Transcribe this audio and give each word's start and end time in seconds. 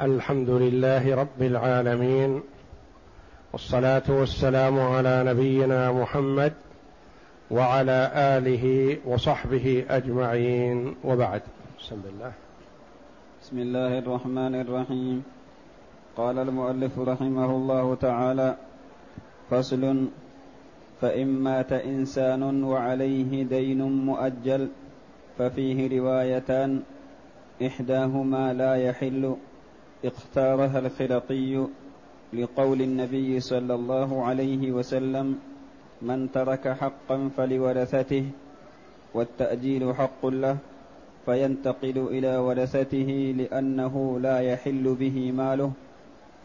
الحمد 0.00 0.50
لله 0.50 1.14
رب 1.14 1.42
العالمين 1.42 2.40
والصلاة 3.52 4.02
والسلام 4.08 4.80
على 4.80 5.24
نبينا 5.26 5.92
محمد 5.92 6.52
وعلى 7.50 8.10
آله 8.14 8.96
وصحبه 9.04 9.84
أجمعين. 9.90 10.96
وبعد. 11.04 11.42
بسم 11.80 12.00
الله. 12.08 12.32
بسم 13.42 13.58
الله 13.58 13.98
الرحمن 13.98 14.54
الرحيم. 14.60 15.22
قال 16.16 16.38
المؤلف 16.38 16.98
رحمه 16.98 17.50
الله 17.50 17.94
تعالى 17.94 18.56
فصل 19.50 20.08
فإن 21.00 21.28
مات 21.28 21.72
إنسان 21.72 22.64
وعليه 22.64 23.44
دين 23.44 23.82
مؤجل 23.82 24.68
ففيه 25.38 26.00
روايتان 26.00 26.82
إحداهما 27.66 28.52
لا 28.52 28.74
يحل 28.74 29.36
اختارها 30.04 30.78
الخرقي 30.78 31.66
لقول 32.32 32.82
النبي 32.82 33.40
صلى 33.40 33.74
الله 33.74 34.24
عليه 34.24 34.72
وسلم 34.72 35.38
من 36.02 36.32
ترك 36.32 36.68
حقا 36.68 37.30
فلورثته 37.36 38.24
والتأجيل 39.14 39.94
حق 39.94 40.26
له 40.26 40.56
فينتقل 41.26 41.98
إلى 42.10 42.36
ورثته 42.36 43.34
لأنه 43.36 44.20
لا 44.20 44.40
يحل 44.40 44.96
به 45.00 45.32
ماله 45.32 45.72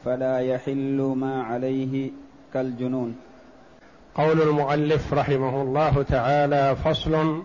فلا 0.06 0.40
يحل 0.40 1.14
ما 1.18 1.44
عليه 1.44 2.12
كالجنون. 2.54 3.16
قول 4.16 4.42
المؤلف 4.42 5.14
رحمه 5.14 5.62
الله 5.62 6.04
تعالى 6.04 6.76
فصل 6.76 7.44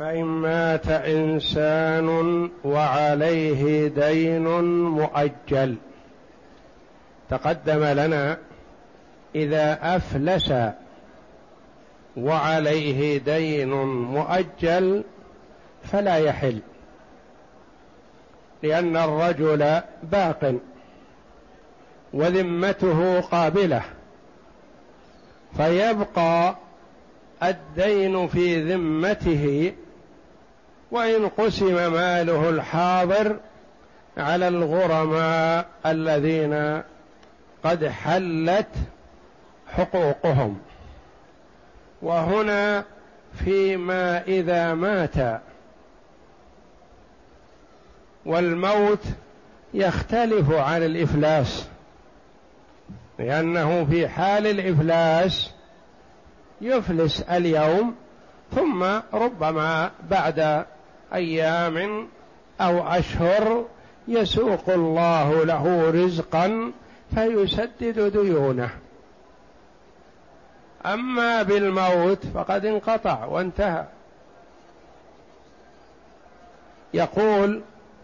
فإن 0.00 0.24
مات 0.24 0.88
إنسان 0.88 2.50
وعليه 2.64 3.88
دين 3.88 4.44
مؤجل. 4.84 5.76
تقدم 7.30 7.84
لنا 7.84 8.38
إذا 9.34 9.96
أفلس 9.96 10.52
وعليه 12.16 13.18
دين 13.18 13.70
مؤجل 13.86 15.04
فلا 15.82 16.16
يحل 16.16 16.60
لأن 18.62 18.96
الرجل 18.96 19.80
باق 20.02 20.54
وذمته 22.12 23.20
قابلة 23.20 23.82
فيبقى 25.56 26.56
الدين 27.42 28.28
في 28.28 28.62
ذمته 28.62 29.72
وإن 30.90 31.28
قسم 31.28 31.92
ماله 31.92 32.48
الحاضر 32.48 33.36
على 34.16 34.48
الغرماء 34.48 35.66
الذين 35.86 36.82
قد 37.64 37.86
حلت 37.86 38.68
حقوقهم. 39.66 40.58
وهنا 42.02 42.84
فيما 43.44 44.22
إذا 44.22 44.74
مات 44.74 45.40
والموت 48.26 49.04
يختلف 49.74 50.52
عن 50.52 50.82
الإفلاس 50.82 51.68
لأنه 53.18 53.84
في 53.84 54.08
حال 54.08 54.46
الإفلاس 54.46 55.50
يفلس 56.60 57.20
اليوم 57.20 57.94
ثم 58.54 58.84
ربما 59.14 59.90
بعد 60.10 60.66
أيام 61.14 62.08
أو 62.60 62.88
أشهر 62.88 63.66
يسوق 64.08 64.68
الله 64.68 65.44
له 65.44 65.90
رزقا 65.90 66.72
فيسدد 67.14 68.12
ديونه. 68.12 68.70
أما 70.86 71.42
بالموت 71.42 72.26
فقد 72.34 72.64
انقطع 72.64 73.24
وانتهى. 73.24 73.84
يقول 76.94 77.62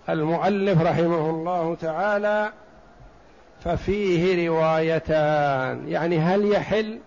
المؤلف 0.08 0.82
رحمه 0.82 1.30
الله 1.30 1.76
تعالى 1.80 2.52
ففيه 3.64 4.48
روايتان 4.48 5.88
يعني 5.88 6.18
هل 6.18 6.52
يحل 6.52 6.98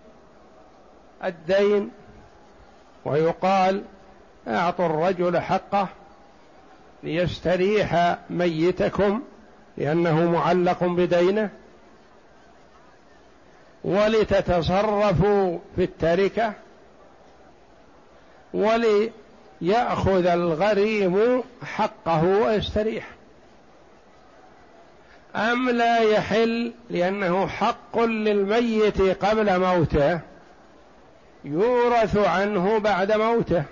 الدين؟ 1.23 1.91
ويقال 3.05 3.83
أعطوا 4.49 4.85
الرجل 4.85 5.39
حقه 5.39 5.87
ليستريح 7.03 8.17
ميتكم 8.29 9.21
لأنه 9.77 10.31
معلق 10.31 10.83
بدينه 10.83 11.49
ولتتصرفوا 13.83 15.59
في 15.75 15.83
التركة 15.83 16.53
وليأخذ 18.53 20.25
الغريم 20.25 21.43
حقه 21.63 22.23
ويستريح. 22.25 23.07
أم 25.35 25.69
لا 25.69 25.99
يحل 25.99 26.73
لأنه 26.89 27.47
حق 27.47 27.99
للميت 27.99 29.01
قبل 29.25 29.59
موته 29.59 30.19
يورث 31.45 32.17
عنه 32.17 32.79
بعد 32.79 33.11
موته؟ 33.11 33.63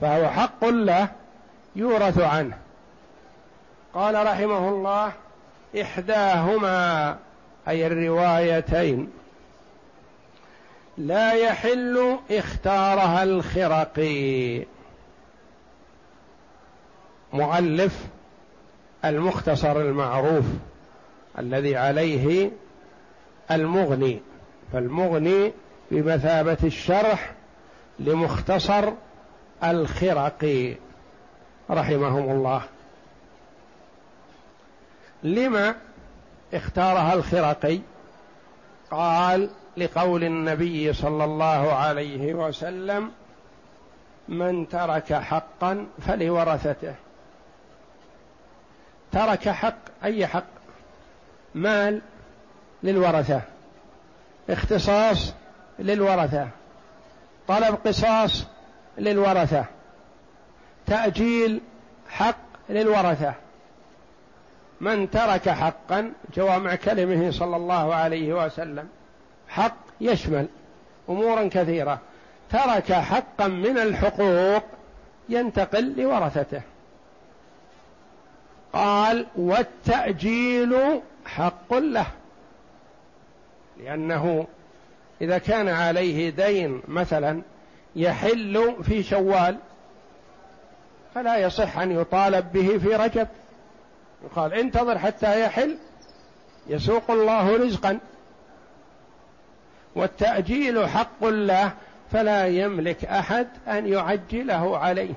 فهو 0.00 0.28
حق 0.28 0.64
له 0.64 1.08
يورث 1.76 2.18
عنه. 2.18 2.58
قال 3.94 4.26
رحمه 4.26 4.68
الله 4.68 5.12
إحداهما 5.80 7.16
أي 7.68 7.86
الروايتين 7.86 9.10
لا 10.98 11.32
يحل 11.32 12.18
اختارها 12.30 13.22
الخرقي. 13.22 14.66
مؤلف 17.32 18.06
المختصر 19.04 19.80
المعروف 19.80 20.44
الذي 21.38 21.76
عليه 21.76 22.50
المغني 23.50 24.20
فالمغني 24.72 25.52
بمثابة 25.90 26.56
الشرح 26.64 27.32
لمختصر 27.98 28.92
الخرقي 29.64 30.74
رحمهم 31.70 32.30
الله. 32.30 32.62
لما 35.22 35.74
اختارها 36.54 37.14
الخرقي 37.14 37.80
قال 38.90 39.50
لقول 39.76 40.24
النبي 40.24 40.92
صلى 40.92 41.24
الله 41.24 41.72
عليه 41.72 42.34
وسلم 42.34 43.10
من 44.28 44.68
ترك 44.68 45.12
حقا 45.12 45.86
فلورثته. 46.06 46.94
ترك 49.12 49.48
حق 49.48 49.78
أي 50.04 50.26
حق؟ 50.26 50.60
مال 51.54 52.00
للورثة 52.82 53.40
اختصاص 54.50 55.34
للورثة 55.78 56.48
طلب 57.48 57.78
قصاص 57.86 58.46
للورثة. 59.00 59.64
تأجيل 60.86 61.60
حق 62.08 62.36
للورثة. 62.68 63.34
من 64.80 65.10
ترك 65.10 65.48
حقا 65.48 66.12
جوامع 66.36 66.74
كلمه 66.74 67.30
صلى 67.30 67.56
الله 67.56 67.94
عليه 67.94 68.44
وسلم. 68.44 68.88
حق 69.48 69.76
يشمل 70.00 70.46
امورا 71.08 71.48
كثيرة. 71.52 71.98
ترك 72.50 72.92
حقا 72.92 73.46
من 73.46 73.78
الحقوق 73.78 74.64
ينتقل 75.28 76.02
لورثته. 76.02 76.62
قال 78.72 79.26
والتأجيل 79.36 81.00
حق 81.26 81.74
له. 81.74 82.06
لأنه 83.78 84.46
إذا 85.20 85.38
كان 85.38 85.68
عليه 85.68 86.30
دين 86.30 86.82
مثلا 86.88 87.42
يحل 87.96 88.76
في 88.82 89.02
شوال 89.02 89.56
فلا 91.14 91.36
يصح 91.36 91.78
أن 91.78 91.90
يطالب 91.90 92.52
به 92.52 92.78
في 92.78 92.96
رجب. 92.96 93.28
يقال 94.24 94.54
انتظر 94.54 94.98
حتى 94.98 95.40
يحل 95.40 95.76
يسوق 96.66 97.10
الله 97.10 97.56
رزقا. 97.56 97.98
والتأجيل 99.94 100.88
حق 100.88 101.24
له 101.24 101.72
فلا 102.12 102.46
يملك 102.46 103.04
أحد 103.04 103.48
أن 103.68 103.86
يعجله 103.86 104.78
عليه. 104.78 105.14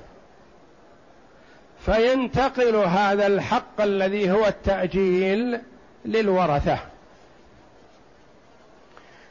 فينتقل 1.78 2.76
هذا 2.76 3.26
الحق 3.26 3.80
الذي 3.80 4.30
هو 4.30 4.46
التأجيل 4.46 5.60
للورثة. 6.04 6.78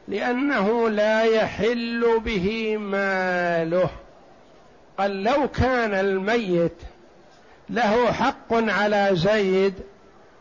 لأنه 0.08 0.88
لا 0.88 1.22
يحل 1.22 2.20
به 2.24 2.76
ماله. 2.76 3.90
قال 4.98 5.22
لو 5.22 5.48
كان 5.48 5.94
الميت 5.94 6.82
له 7.70 8.12
حق 8.12 8.52
على 8.52 9.08
زيد 9.12 9.74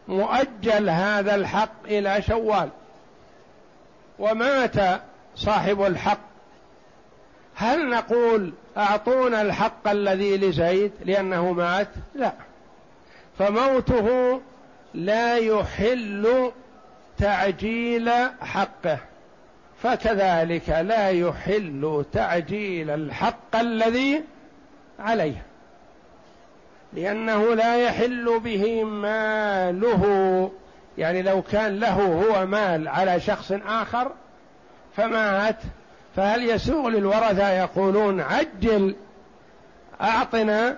مؤجل 0.07 0.89
هذا 0.89 1.36
الحق 1.36 1.86
إلى 1.86 2.21
شوال. 2.21 2.69
ومات 4.19 5.01
صاحب 5.36 5.81
الحق. 5.81 6.33
هل 7.56 7.89
نقول 7.89 8.54
أعطونا 8.77 9.42
الحق 9.42 9.88
الذي 9.88 10.38
لزيد 10.38 10.92
لأنه 11.06 11.51
مات؟ 11.51 11.89
لا. 12.15 12.33
فموته 13.39 14.42
لا 14.94 15.38
يحل 15.38 16.51
تعجيل 17.18 18.12
حقه. 18.42 18.98
فكذلك 19.83 20.69
لا 20.69 21.09
يحل 21.09 22.06
تعجيل 22.13 22.89
الحق 22.89 23.56
الذي 23.56 24.24
عليه 25.00 25.41
لأنه 26.94 27.56
لا 27.56 27.75
يحل 27.75 28.39
به 28.39 28.83
ماله. 28.83 30.51
يعني 30.97 31.21
لو 31.21 31.41
كان 31.41 31.80
له 31.80 31.94
هو 32.03 32.45
مال 32.45 32.88
على 32.88 33.19
شخص 33.19 33.51
آخر 33.68 34.12
فمات 34.95 35.57
فهل 36.15 36.50
يسوغ 36.50 36.89
للورثة 36.89 37.50
يقولون 37.50 38.21
عجل 38.21 38.95
أعطنا 40.01 40.77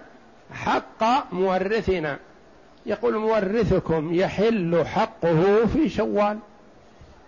حق 0.54 1.34
مورثنا؟ 1.34 2.18
يقول 2.86 3.18
مورثكم 3.18 4.14
يحل 4.14 4.86
حقه 4.86 5.66
في 5.66 5.90
شوال. 5.90 6.40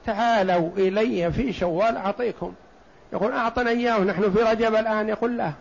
تعالوا 0.07 0.69
إلي 0.77 1.31
في 1.31 1.54
شوال 1.54 1.98
أعطيكم. 1.98 2.54
يقول 3.13 3.31
أعطنا 3.31 3.69
إياه 3.69 4.00
نحن 4.00 4.31
في 4.31 4.39
رجب 4.39 4.75
الآن. 4.75 5.09
يقول 5.09 5.38
لا 5.38 5.51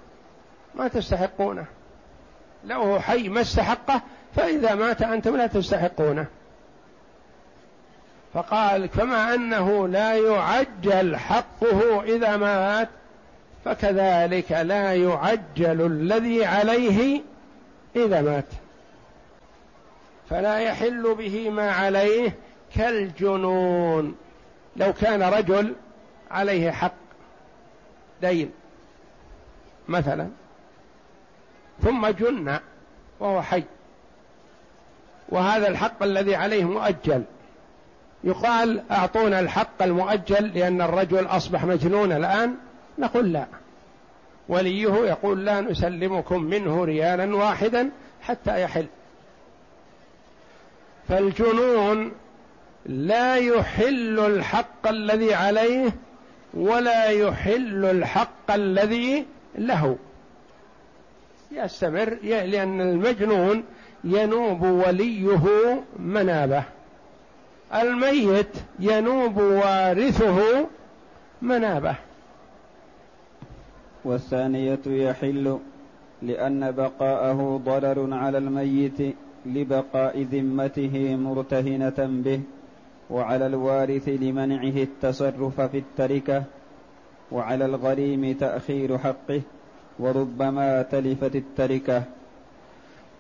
ما 0.75 0.89
تستحقونه. 0.89 1.65
لو 2.65 3.01
حي 3.01 3.29
ما 3.29 3.41
استحقه 3.41 4.01
فإذا 4.37 4.75
مات 4.75 5.03
أنتم 5.03 5.37
لا 5.37 5.47
تستحقونه. 5.47 6.27
فقال 8.35 8.89
فما 8.89 9.35
أنه 9.35 9.89
لا 9.89 10.15
يعجل 10.15 11.17
حقه 11.17 12.03
إذا 12.03 12.37
مات 12.37 12.89
فكذلك 13.65 14.53
لا 14.53 14.95
يعجل 14.95 15.87
الذي 15.87 16.45
عليه 16.45 17.21
إذا 17.97 18.21
مات. 18.21 18.45
فلا 20.31 20.59
يحل 20.59 21.15
به 21.15 21.51
ما 21.51 21.71
عليه 21.71 22.35
كالجنون. 22.75 24.17
لو 24.76 24.93
كان 24.93 25.23
رجل 25.23 25.75
عليه 26.31 26.70
حق 26.70 26.94
دين 28.20 28.50
مثلا 29.88 30.28
ثم 31.82 32.06
جن 32.06 32.58
وهو 33.20 33.43
حي. 33.43 33.64
وهذا 35.28 35.69
الحق 35.69 36.02
الذي 36.02 36.34
عليه 36.34 36.64
مؤجل. 36.64 37.23
يقال 38.25 38.82
أعطونا 38.90 39.40
الحق 39.40 39.82
المؤجل 39.82 40.49
لأن 40.49 40.82
الرجل 40.82 41.26
أصبح 41.26 41.64
مجنون 41.64 42.12
الآن 42.12 42.55
نقول 42.99 43.32
لا. 43.32 43.46
وليه 44.49 44.94
يقول 44.94 45.44
لا 45.44 45.61
نسلمكم 45.61 46.43
منه 46.43 46.84
ريالا 46.84 47.37
واحدا 47.37 47.90
حتى 48.23 48.62
يحل. 48.62 48.87
فالجنون 51.08 52.12
لا 52.88 53.37
يحل 53.37 54.19
الحق 54.19 54.88
الذي 54.88 55.35
عليه 55.35 55.93
ولا 56.55 57.05
يحل 57.05 57.85
الحق 57.85 58.50
الذي 58.50 59.25
له. 59.59 59.97
يستمر 61.53 62.19
لأن 62.23 62.81
المجنون 62.81 63.65
ينوب 64.05 64.62
وليه 64.62 65.83
منابه. 65.99 66.62
الميت 67.75 68.56
ينوب 68.79 69.37
وارثه 69.37 70.67
منابه. 71.43 71.94
والثانية 74.05 74.81
يحل 74.87 75.59
لأن 76.23 76.73
بقاءه 76.73 77.61
ضرر 77.65 78.15
على 78.15 78.38
الميت 78.38 79.17
لبقاء 79.47 80.23
ذمته 80.23 81.17
مرتهنة 81.17 81.94
به. 81.99 82.41
وعلى 83.11 83.47
الوارث 83.47 84.08
لمنعه 84.08 84.82
التصرف 84.82 85.61
في 85.61 85.79
التركة 85.79 86.44
وعلى 87.32 87.64
الغريم 87.64 88.32
تأخير 88.32 88.99
حقه 88.99 89.41
وربما 89.99 90.82
تلفت 90.82 91.37
التركة. 91.37 92.03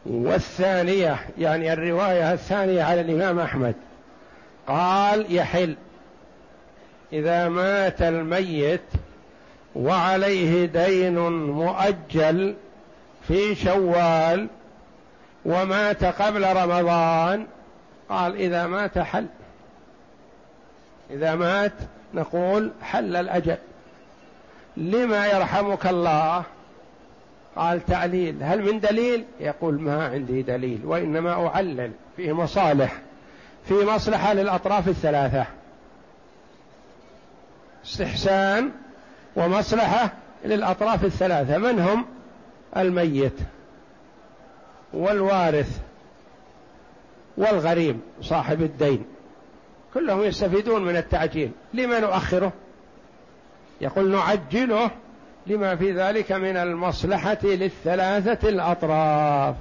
والثانية 0.06 1.16
يعني 1.38 1.72
الرواية 1.72 2.32
الثانية 2.32 2.82
على 2.82 3.00
الإمام 3.00 3.38
أحمد. 3.38 3.74
قال 4.66 5.34
يحل. 5.34 5.76
إذا 7.12 7.48
مات 7.48 8.02
الميت 8.02 8.80
وعليه 9.76 10.64
دين 10.64 11.18
مؤجل 11.32 12.54
في 13.28 13.54
شوال 13.54 14.48
ومات 15.44 16.04
قبل 16.04 16.56
رمضان 16.56 17.46
قال 18.08 18.36
إذا 18.36 18.66
مات 18.66 18.98
حل. 18.98 19.26
إذا 21.10 21.34
مات 21.34 21.72
نقول 22.14 22.72
حل 22.82 23.16
الأجل. 23.16 23.56
لما 24.76 25.26
يرحمك 25.26 25.86
الله؟ 25.86 26.42
قال 27.56 27.86
تعليل. 27.86 28.42
هل 28.42 28.72
من 28.72 28.80
دليل؟ 28.80 29.24
يقول 29.40 29.80
ما 29.80 30.06
عندي 30.06 30.42
دليل 30.42 30.80
وإنما 30.84 31.46
أعلل 31.46 31.92
فيه 32.16 32.32
مصالح 32.32 33.00
في 33.68 33.74
مصلحة 33.74 34.34
للأطراف 34.34 34.88
الثلاثة. 34.88 35.46
استحسان 37.84 38.70
ومصلحة 39.36 40.12
للأطراف 40.44 41.04
الثلاثة. 41.04 41.58
من 41.58 41.80
هم؟ 41.80 42.04
الميت 42.76 43.38
والوارث 44.92 45.80
والغريم 47.36 48.02
صاحب 48.22 48.62
الدين. 48.62 49.04
كلهم 49.96 50.22
يستفيدون 50.22 50.84
من 50.84 50.96
التعجيل. 50.96 51.50
لما 51.74 52.00
نؤخره؟ 52.00 52.52
يقول 53.80 54.10
نعجله 54.10 54.90
لما 55.46 55.76
في 55.76 55.92
ذلك 55.92 56.32
من 56.32 56.56
المصلحة 56.56 57.38
للثلاثة 57.42 58.48
الأطراف. 58.48 59.54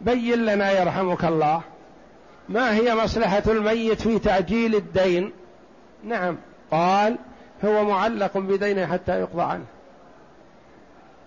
بين 0.00 0.46
لنا 0.46 0.80
يرحمك 0.80 1.24
الله. 1.24 1.60
ما 2.48 2.74
هي 2.74 2.94
مصلحة 2.94 3.42
الميت 3.46 4.00
في 4.00 4.18
تعجيل 4.18 4.74
الدين؟ 4.74 5.32
نعم 6.04 6.36
قال 6.70 7.16
هو 7.64 7.84
معلق 7.84 8.38
بدينه 8.38 8.86
حتى 8.86 9.20
يقضى 9.20 9.42
عنه. 9.42 9.64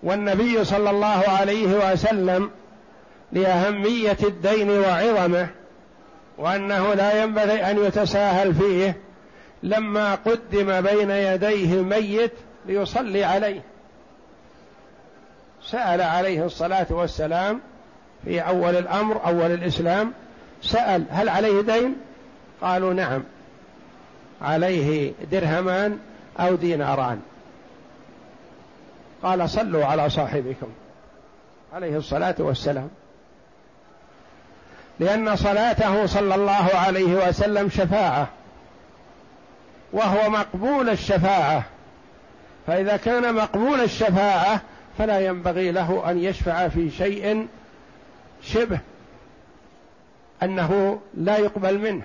والنبي 0.02 0.64
صلى 0.64 0.90
الله 0.90 1.24
عليه 1.28 1.92
وسلم 1.92 2.50
لأهمية 3.32 4.18
الدين 4.22 4.70
وعظمه 4.70 5.48
وأنه 6.40 6.94
لا 6.94 7.22
ينبغي 7.22 7.70
أن 7.70 7.84
يتساهل 7.84 8.54
فيه 8.54 8.96
لما 9.62 10.14
قدم 10.14 10.80
بين 10.80 11.10
يديه 11.10 11.82
ميت 11.82 12.32
ليصلي 12.66 13.24
عليه. 13.24 13.62
سأل 15.62 16.00
عليه 16.00 16.44
الصلاة 16.44 16.86
والسلام 16.90 17.60
في 18.24 18.40
أول 18.40 18.76
الأمر 18.76 19.26
أول 19.26 19.50
الإسلام 19.50 20.12
سأل 20.62 21.04
هل 21.10 21.28
عليه 21.28 21.60
دين؟ 21.60 21.96
قالوا 22.62 22.92
نعم. 22.92 23.22
عليه 24.42 25.12
درهمان 25.32 25.98
أو 26.40 26.54
ديناران. 26.54 27.20
قال 29.22 29.50
صلوا 29.50 29.84
على 29.84 30.10
صاحبكم. 30.10 30.68
عليه 31.72 31.96
الصلاة 31.96 32.34
والسلام. 32.38 32.88
لأن 35.00 35.36
صلاته 35.36 36.06
صلى 36.06 36.34
الله 36.34 36.70
عليه 36.74 37.28
وسلم 37.28 37.68
شفاعة 37.68 38.28
وهو 39.92 40.30
مقبول 40.30 40.88
الشفاعة. 40.88 41.64
فإذا 42.66 42.96
كان 42.96 43.34
مقبول 43.34 43.80
الشفاعة 43.80 44.60
فلا 44.98 45.20
ينبغي 45.20 45.72
له 45.72 46.10
أن 46.10 46.18
يشفع 46.18 46.68
في 46.68 46.90
شيء 46.90 47.46
شبه 48.42 48.78
أنه 50.42 51.00
لا 51.14 51.36
يقبل 51.36 51.78
منه. 51.78 52.04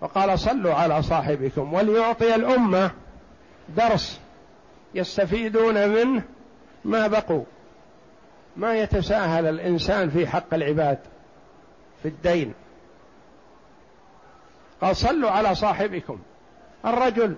وقال 0.00 0.38
صلوا 0.38 0.74
على 0.74 1.02
صاحبكم 1.02 1.74
وليعطي 1.74 2.34
الأمة 2.34 2.90
درس 3.76 4.20
يستفيدون 4.94 5.88
منه 5.88 6.22
ما 6.84 7.06
بقوا. 7.06 7.44
ما 8.56 8.74
يتساهل 8.74 9.46
الإنسان 9.46 10.10
في 10.10 10.26
حق 10.26 10.54
العباد 10.54 10.98
في 12.02 12.08
الدين. 12.08 12.54
قال 14.80 14.96
صلوا 14.96 15.30
على 15.30 15.54
صاحبكم. 15.54 16.18
الرجل 16.86 17.36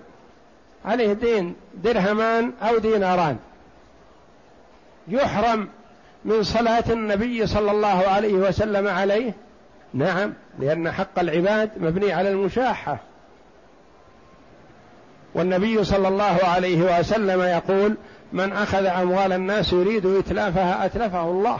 عليه 0.85 1.13
دين 1.13 1.55
درهمان 1.73 2.51
أو 2.61 2.77
ديناران. 2.77 3.37
يحرم 5.07 5.69
من 6.25 6.43
صلاة 6.43 6.83
النبي 6.89 7.47
صلى 7.47 7.71
الله 7.71 8.07
عليه 8.07 8.33
وسلم 8.33 8.87
عليه؟ 8.87 9.33
نعم 9.93 10.33
لأن 10.59 10.91
حق 10.91 11.19
العباد 11.19 11.71
مبني 11.77 12.13
على 12.13 12.29
المشاحة. 12.29 12.97
والنبي 15.33 15.83
صلى 15.83 16.07
الله 16.07 16.39
عليه 16.43 16.99
وسلم 16.99 17.41
يقول 17.41 17.97
من 18.35 18.53
أخذ 18.53 18.85
أموال 18.85 19.33
الناس 19.33 19.73
يريد 19.73 20.05
إتلافها 20.05 20.85
أتلفه 20.85 21.23
الله. 21.23 21.59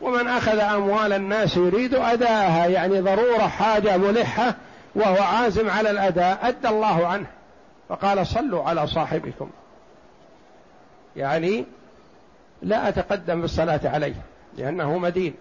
ومن 0.00 0.28
أخذ 0.28 0.58
أموال 0.58 1.12
الناس 1.12 1.56
يريد 1.56 1.94
أداءها 1.94 2.66
يعني 2.66 3.00
ضرورة 3.00 3.46
حاجة 3.46 3.96
ملحة 3.96 4.54
وهو 4.94 5.22
عازم 5.22 5.70
على 5.70 5.90
الأداء 5.90 6.38
أدى 6.42 6.68
الله 6.68 7.06
عنه. 7.06 7.26
فقال 7.88 8.26
صلوا 8.26 8.64
على 8.64 8.86
صاحبكم. 8.86 9.50
يعني 11.16 11.64
لا 12.62 12.88
أتقدم 12.88 13.40
بالصلاة 13.40 13.80
عليه 13.84 14.16
لأنه 14.58 14.98
مدين. 14.98 15.34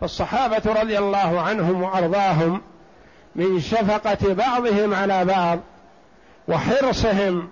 فالصحابة 0.00 0.62
رضي 0.80 0.98
الله 0.98 1.40
عنهم 1.40 1.82
وأرضاهم 1.82 2.60
من 3.34 3.60
شفقة 3.60 4.34
بعضهم 4.34 4.94
على 4.94 5.24
بعض 5.24 5.58
وحرصهم 6.48 7.48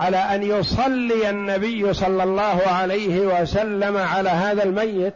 على 0.00 0.16
أن 0.16 0.42
يصلي 0.42 1.30
النبي 1.30 1.94
صلى 1.94 2.22
الله 2.22 2.62
عليه 2.66 3.20
وسلم 3.20 3.96
على 3.96 4.30
هذا 4.30 4.62
الميت 4.62 5.14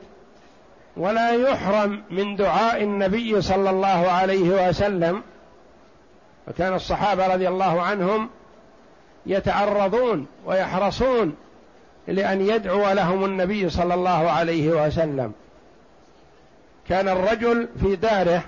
ولا 0.97 1.31
يحرم 1.31 2.03
من 2.11 2.37
دعاء 2.37 2.83
النبي 2.83 3.43
صلى 3.43 3.71
الله 3.71 4.11
عليه 4.11 4.69
وسلم. 4.69 5.23
وكان 6.49 6.75
الصحابة 6.75 7.35
رضي 7.35 7.49
الله 7.49 7.83
عنهم 7.83 8.31
يتعرضون 9.27 10.27
ويحرصون 10.47 11.35
لأن 12.09 12.41
يدعو 12.41 12.93
لهم 12.93 13.25
النبي 13.25 13.71
صلى 13.71 13.95
الله 13.95 14.31
عليه 14.31 14.87
وسلم. 14.87 15.33
كان 16.89 17.09
الرجل 17.09 17.69
في 17.81 17.97
داره 17.97 18.43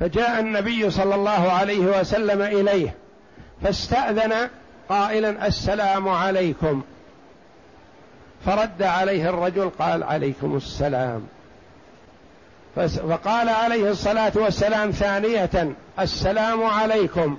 فجاء 0.00 0.40
النبي 0.40 0.90
صلى 0.90 1.14
الله 1.14 1.52
عليه 1.52 2.00
وسلم 2.00 2.42
إليه 2.42 2.94
فاستأذن 3.62 4.48
قائلا 4.88 5.46
السلام 5.46 6.08
عليكم. 6.08 6.82
فرد 8.44 8.82
عليه 8.82 9.28
الرجل 9.28 9.70
قال 9.78 10.02
عليكم 10.02 10.56
السلام. 10.56 11.26
فقال 12.76 13.48
عليه 13.48 13.90
الصلاة 13.90 14.32
والسلام 14.34 14.90
ثانية 14.90 15.74
السلام 15.98 16.64
عليكم. 16.64 17.36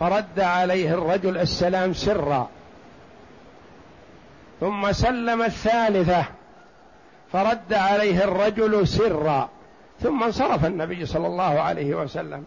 فرد 0.00 0.40
عليه 0.40 0.94
الرجل 0.94 1.38
السلام 1.38 1.94
سرا. 1.94 2.48
ثم 4.60 4.92
سلم 4.92 5.42
الثالثة 5.42 6.24
فرد 7.32 7.72
عليه 7.72 8.24
الرجل 8.24 8.88
سرا. 8.88 9.48
ثم 10.00 10.22
انصرف 10.22 10.66
النبي 10.66 11.06
صلى 11.06 11.26
الله 11.26 11.60
عليه 11.60 11.94
وسلم. 11.94 12.44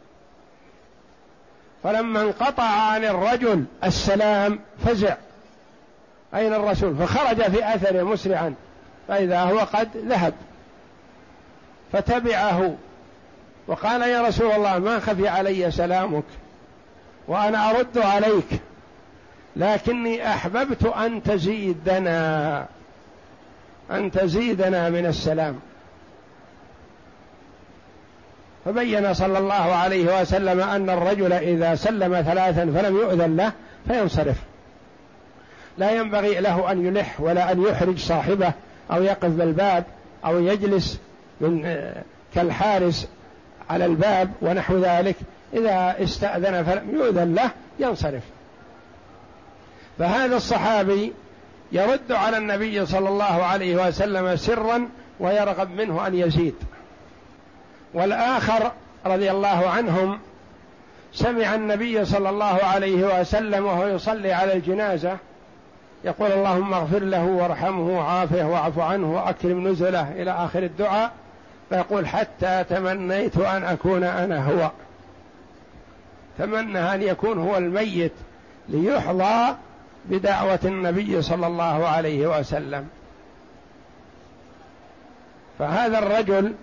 فلما 1.83 2.21
انقطع 2.21 2.63
عن 2.63 3.05
الرجل 3.05 3.65
السلام 3.83 4.59
فزع. 4.85 5.15
أين 6.35 6.53
الرسول؟ 6.53 6.95
فخرج 6.95 7.41
في 7.41 7.75
أثره 7.75 8.03
مسرعا. 8.03 8.53
فإذا 9.07 9.39
هو 9.39 9.59
قد 9.59 9.89
ذهب. 9.97 10.33
فتبعه. 11.93 12.75
وقال 13.67 14.01
يا 14.01 14.21
رسول 14.21 14.51
الله 14.51 14.79
ما 14.79 14.99
خفي 14.99 15.27
علي 15.27 15.71
سلامك 15.71 16.23
وأنا 17.27 17.69
أرد 17.69 17.97
عليك 17.97 18.61
لكني 19.55 20.29
أحببت 20.29 20.85
أن 20.85 21.23
تزيدنا 21.23 22.65
أن 23.91 24.11
تزيدنا 24.11 24.89
من 24.89 25.05
السلام. 25.05 25.59
فبين 28.67 29.13
صلى 29.13 29.37
الله 29.37 29.53
عليه 29.53 30.21
وسلم 30.21 30.59
أن 30.59 30.89
الرجل 30.89 31.33
إذا 31.33 31.75
سلم 31.75 32.21
ثلاثا 32.21 32.71
فلم 32.75 32.95
يؤذن 32.95 33.35
له 33.35 33.51
فينصرف. 33.87 34.35
لا 35.77 35.91
ينبغي 35.91 36.39
له 36.39 36.71
أن 36.71 36.85
يلح 36.85 37.21
ولا 37.21 37.51
أن 37.51 37.63
يحرج 37.63 37.99
صاحبه 37.99 38.53
أو 38.91 39.03
يقف 39.03 39.29
بالباب 39.29 39.83
أو 40.25 40.39
يجلس 40.39 40.99
من 41.41 41.77
كالحارس 42.35 43.07
على 43.69 43.85
الباب 43.85 44.31
ونحو 44.41 44.77
ذلك. 44.77 45.15
إذا 45.53 45.95
استأذن 46.03 46.63
فلم 46.63 46.95
يؤذن 46.95 47.35
له 47.35 47.51
ينصرف. 47.79 48.23
فهذا 49.99 50.35
الصحابي 50.35 51.13
يرد 51.71 52.11
على 52.11 52.37
النبي 52.37 52.85
صلى 52.85 53.09
الله 53.09 53.43
عليه 53.43 53.87
وسلم 53.87 54.35
سرا 54.35 54.89
ويرغب 55.19 55.69
منه 55.71 56.07
أن 56.07 56.15
يزيد. 56.15 56.55
والآخر 57.93 58.71
رضي 59.05 59.31
الله 59.31 59.69
عنهم 59.69 60.19
سمع 61.13 61.55
النبي 61.55 62.05
صلى 62.05 62.29
الله 62.29 62.59
عليه 62.63 63.19
وسلم 63.19 63.65
وهو 63.65 63.87
يصلي 63.87 64.33
على 64.33 64.53
الجنازة 64.53 65.17
يقول 66.03 66.31
اللهم 66.31 66.73
اغفر 66.73 66.99
له 66.99 67.23
وارحمه 67.25 67.97
وعافه 67.97 68.47
واعف 68.47 68.79
عنه 68.79 69.13
وأكرم 69.13 69.67
نزله 69.67 70.11
إلى 70.11 70.31
آخر 70.31 70.63
الدعاء. 70.63 71.11
فيقول 71.69 72.07
حتى 72.07 72.63
تمنيت 72.69 73.37
أن 73.37 73.63
أكون 73.63 74.03
أنا 74.03 74.45
هو. 74.45 74.71
تمنى 76.37 76.93
أن 76.93 77.01
يكون 77.01 77.37
هو 77.37 77.57
الميت 77.57 78.13
ليحظى 78.69 79.55
بدعوة 80.05 80.59
النبي 80.65 81.21
صلى 81.21 81.47
الله 81.47 81.87
عليه 81.87 82.39
وسلم. 82.39 82.87
فهذا 85.59 85.99
الرجل 85.99 86.53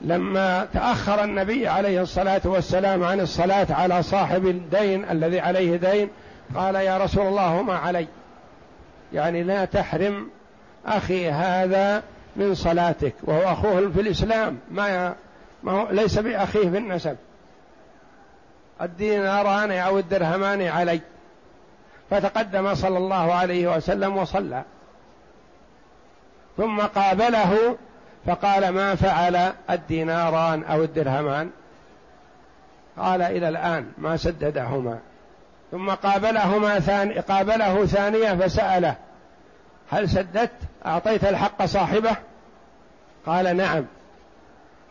لما 0.00 0.68
تأخر 0.72 1.24
النبي 1.24 1.68
عليه 1.68 2.02
الصلاة 2.02 2.40
والسلام 2.44 3.04
عن 3.04 3.20
الصلاة 3.20 3.66
على 3.70 4.02
صاحب 4.02 4.46
الدين 4.46 5.10
الذي 5.10 5.40
عليه 5.40 5.76
دين 5.76 6.08
قال 6.54 6.74
يا 6.74 6.98
رسول 6.98 7.26
الله 7.26 7.62
ما 7.62 7.74
علي؟ 7.74 8.06
يعني 9.12 9.42
لا 9.42 9.64
تحرم 9.64 10.30
أخي 10.86 11.30
هذا 11.30 12.02
من 12.36 12.54
صلاتك 12.54 13.14
وهو 13.22 13.52
أخوه 13.52 13.90
في 13.90 14.00
الإسلام 14.00 14.58
ما 14.70 15.14
ما 15.62 15.72
هو 15.72 15.88
ليس 15.90 16.18
بأخيه 16.18 16.70
في 16.70 16.78
النسب 16.78 17.16
الديناران 18.82 19.72
أو 19.72 19.98
الدرهمان 19.98 20.62
علي. 20.62 21.00
فتقدم 22.10 22.74
صلى 22.74 22.98
الله 22.98 23.34
عليه 23.34 23.76
وسلم 23.76 24.16
وصلى. 24.16 24.62
ثم 26.56 26.80
قابله 26.80 27.76
فقال 28.26 28.68
ما 28.68 28.94
فعل 28.94 29.52
الديناران 29.70 30.64
أو 30.64 30.84
الدرهمان؟ 30.84 31.50
قال 32.98 33.22
إلى 33.22 33.48
الآن 33.48 33.92
ما 33.98 34.16
سددهما. 34.16 34.98
ثم 35.70 35.90
قابلهما 35.90 36.80
ثاني 36.80 37.18
قابله 37.18 37.86
ثانية 37.86 38.34
فسأله 38.34 38.94
هل 39.90 40.08
سددت؟ 40.08 40.50
أعطيت 40.86 41.24
الحق 41.24 41.64
صاحبه؟ 41.64 42.16
قال 43.26 43.56
نعم. 43.56 43.84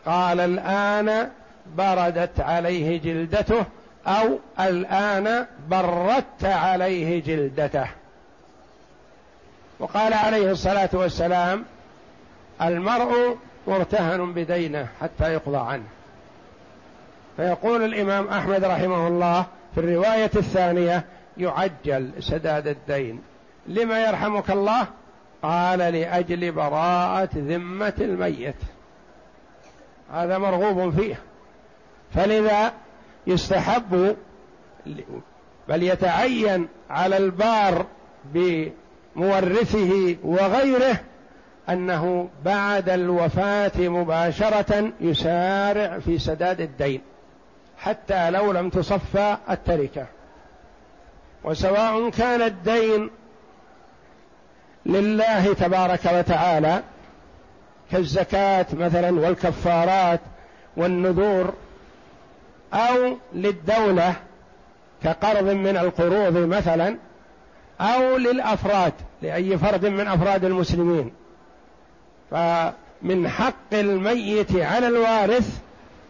قال 0.06 0.40
الآن 0.40 1.30
بردت 1.76 2.40
عليه 2.40 3.00
جلدته 3.00 3.64
أو 4.06 4.38
الآن 4.60 5.46
بردت 5.68 6.44
عليه 6.44 7.22
جلدته. 7.22 7.86
وقال 9.78 10.14
عليه 10.14 10.50
الصلاة 10.50 10.88
والسلام 10.92 11.64
المرء 12.62 13.36
مرتهن 13.66 14.32
بدينه 14.32 14.88
حتى 15.00 15.32
يقضى 15.32 15.56
عنه. 15.56 15.86
فيقول 17.36 17.84
الإمام 17.84 18.28
أحمد 18.28 18.64
رحمه 18.64 19.08
الله 19.08 19.46
في 19.74 19.80
الرواية 19.80 20.30
الثانية 20.36 21.04
يعجل 21.36 22.10
سداد 22.20 22.66
الدين. 22.66 23.22
لما 23.66 24.04
يرحمك 24.06 24.50
الله؟ 24.50 24.86
قال 25.42 25.78
لأجل 25.78 26.52
براءة 26.52 27.28
ذمة 27.34 27.94
الميت. 28.00 28.54
هذا 30.12 30.38
مرغوب 30.38 30.90
فيه. 30.90 31.18
فلذا 32.14 32.72
يستحب 33.26 34.16
بل 35.68 35.82
يتعين 35.82 36.68
على 36.90 37.16
البار 37.16 37.86
بمورثه 38.34 40.16
وغيره 40.24 41.00
أنه 41.68 42.28
بعد 42.44 42.88
الوفاة 42.88 43.72
مباشرة 43.78 44.92
يسارع 45.00 45.98
في 45.98 46.18
سداد 46.18 46.60
الدين 46.60 47.00
حتى 47.78 48.30
لو 48.30 48.52
لم 48.52 48.70
تصفى 48.70 49.36
التركة. 49.50 50.06
وسواء 51.44 52.10
كان 52.10 52.42
الدين 52.42 53.10
لله 54.86 55.54
تبارك 55.54 56.00
وتعالى 56.12 56.82
كالزكاة 57.92 58.66
مثلا 58.72 59.20
والكفارات 59.20 60.20
والنذور 60.76 61.54
أو 62.74 63.16
للدولة 63.32 64.14
كقرض 65.02 65.44
من 65.44 65.76
القروض 65.76 66.36
مثلا 66.36 66.96
أو 67.80 68.16
للأفراد 68.16 68.92
لأي 69.22 69.58
فرد 69.58 69.86
من 69.86 70.06
أفراد 70.08 70.44
المسلمين. 70.44 71.12
فمن 72.30 73.28
حق 73.28 73.72
الميت 73.72 74.56
على 74.56 74.88
الوارث 74.88 75.58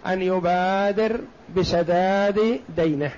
أن 0.06 0.22
يبادر 0.22 1.20
بسداد 1.56 2.60
دينه. 2.76 3.10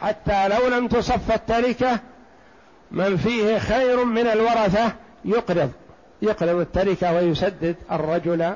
حتى 0.00 0.48
لو 0.48 0.68
لم 0.68 0.88
تصف 0.88 1.32
التركة 1.32 1.98
من 2.90 3.16
فيه 3.16 3.58
خير 3.58 4.04
من 4.04 4.26
الورثة 4.26 4.92
يقرض 5.24 5.70
يقرض 6.22 6.60
التركة 6.60 7.12
ويسدد 7.14 7.76
الرجل 7.92 8.52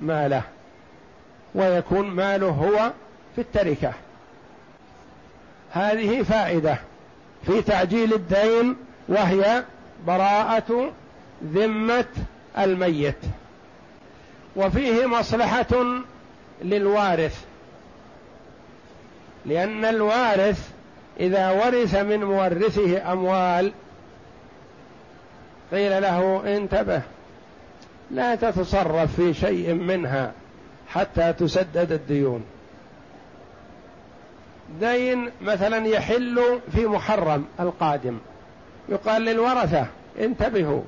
ماله 0.00 0.42
ويكون 1.54 2.10
ماله 2.10 2.48
هو 2.48 2.92
في 3.34 3.40
التركة. 3.40 3.92
هذه 5.70 6.22
فائدة 6.22 6.78
في 7.46 7.62
تعجيل 7.62 8.12
الدين 8.14 8.76
وهي 9.08 9.64
براءة 10.06 10.92
ذمة 11.44 12.04
الميت. 12.58 13.18
وفيه 14.56 15.06
مصلحة 15.06 16.02
للوارث. 16.62 17.44
لأن 19.46 19.84
الوارث 19.84 20.70
إذا 21.20 21.50
ورث 21.50 21.94
من 21.94 22.24
مورثه 22.24 23.12
أموال 23.12 23.72
قيل 25.72 26.02
له 26.02 26.42
انتبه 26.56 27.02
لا 28.10 28.34
تتصرف 28.34 29.14
في 29.20 29.34
شيء 29.34 29.72
منها 29.72 30.32
حتى 30.88 31.32
تسدد 31.32 31.92
الديون. 31.92 32.44
دين 34.80 35.30
مثلا 35.42 35.86
يحل 35.86 36.60
في 36.72 36.86
محرم 36.86 37.44
القادم. 37.60 38.18
يقال 38.88 39.22
للورثة 39.22 39.86
انتبهوا. 40.18 40.82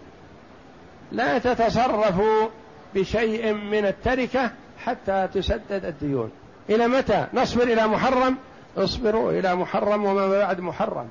لا 1.13 1.39
تتصرفوا 1.39 2.49
بشيء 2.95 3.53
من 3.53 3.87
التركة 3.87 4.51
حتى 4.85 5.29
تسدد 5.35 5.85
الديون. 5.85 6.31
إلى 6.71 6.89
متى؟ 6.89 7.27
نصبر 7.35 7.63
إلى 7.63 7.87
محرم؟ 7.87 8.37
اصبروا 8.77 9.33
إلى 9.33 9.55
محرم 9.55 10.05
وما 10.05 10.29
بعد 10.29 10.61
محرم. 10.61 11.09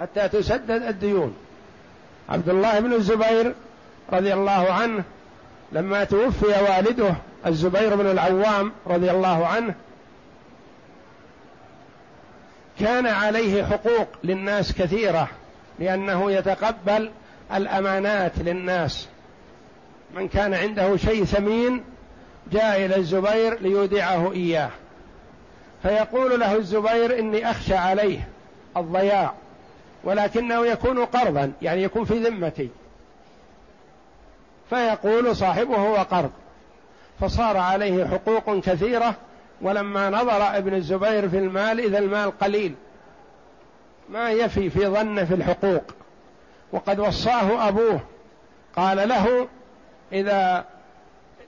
حتى 0.00 0.28
تسدد 0.28 0.82
الديون. 0.82 1.34
عبد 2.28 2.48
الله 2.48 2.80
بن 2.80 2.92
الزبير 2.92 3.54
رضي 4.12 4.34
الله 4.34 4.72
عنه 4.72 5.04
لما 5.72 6.04
توفي 6.04 6.46
والده 6.46 7.14
الزبير 7.46 7.96
بن 7.96 8.10
العوام 8.10 8.72
رضي 8.86 9.10
الله 9.10 9.46
عنه 9.46 9.74
كان 12.80 13.06
عليه 13.06 13.64
حقوق 13.64 14.08
للناس 14.24 14.72
كثيرة 14.72 15.28
لأنه 15.78 16.32
يتقبل 16.32 17.10
الأمانات 17.54 18.32
للناس. 18.38 19.08
من 20.14 20.28
كان 20.28 20.54
عنده 20.54 20.96
شيء 20.96 21.24
ثمين 21.24 21.84
جاء 22.52 22.84
إلى 22.84 22.96
الزبير 22.96 23.60
ليودعه 23.60 24.32
إياه. 24.32 24.70
فيقول 25.82 26.40
له 26.40 26.54
الزبير 26.54 27.18
إني 27.18 27.50
أخشى 27.50 27.74
عليه 27.74 28.28
الضياع 28.76 29.32
ولكنه 30.04 30.66
يكون 30.66 31.04
قرضا 31.04 31.52
يعني 31.62 31.82
يكون 31.82 32.04
في 32.04 32.18
ذمتي. 32.18 32.68
فيقول 34.70 35.36
صاحبه 35.36 35.82
وقرض 35.82 36.30
فصار 37.20 37.56
عليه 37.56 38.06
حقوق 38.06 38.60
كثيرة 38.60 39.14
ولما 39.60 40.10
نظر 40.10 40.56
ابن 40.56 40.74
الزبير 40.74 41.28
في 41.28 41.38
المال 41.38 41.80
إذا 41.80 41.98
المال 41.98 42.38
قليل. 42.38 42.74
ما 44.08 44.30
يفي 44.30 44.70
في 44.70 44.86
ظنه 44.86 45.24
في 45.24 45.34
الحقوق. 45.34 45.82
وقد 46.72 47.00
وصاه 47.00 47.68
أبوه. 47.68 48.00
قال 48.76 49.08
له 49.08 49.48
إذا 50.12 50.64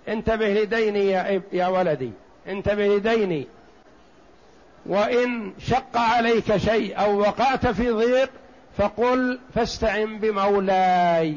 انتبه 0.08 0.48
لديني 0.48 1.10
يا, 1.10 1.42
يا 1.52 1.66
ولدي 1.66 2.10
انتبه 2.48 2.86
لديني. 2.86 3.46
وإن 4.86 5.52
شق 5.58 5.96
عليك 5.96 6.56
شيء 6.56 7.00
أو 7.00 7.20
وقعت 7.20 7.66
في 7.66 7.90
ضيق 7.90 8.30
فقل 8.78 9.38
فاستعن 9.54 10.18
بمولاي. 10.18 11.36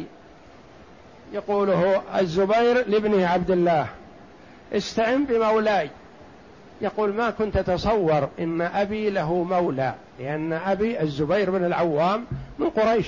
يقوله 1.33 2.01
الزبير 2.19 2.87
لابنه 2.87 3.27
عبد 3.27 3.51
الله. 3.51 3.87
استعن 4.73 5.25
بمولاي. 5.25 5.89
يقول 6.81 7.13
ما 7.13 7.29
كنت 7.29 7.57
أتصور 7.57 8.29
إن 8.39 8.61
أبي 8.61 9.09
له 9.09 9.33
مولى 9.33 9.93
لأن 10.19 10.53
أبي 10.53 11.01
الزبير 11.01 11.49
بن 11.51 11.65
العوام 11.65 12.25
من 12.59 12.69
قريش. 12.69 13.07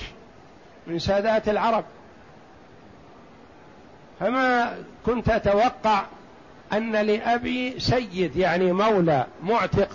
من 0.88 1.00
سادات 1.00 1.50
العرب. 1.50 1.84
فما 4.20 4.78
كنت 5.06 5.30
أتوقع 5.30 6.02
أن 6.74 6.96
لأبي 6.96 7.80
سيد 7.80 8.36
يعني 8.36 8.72
مولى 8.72 9.26
معتق. 9.44 9.90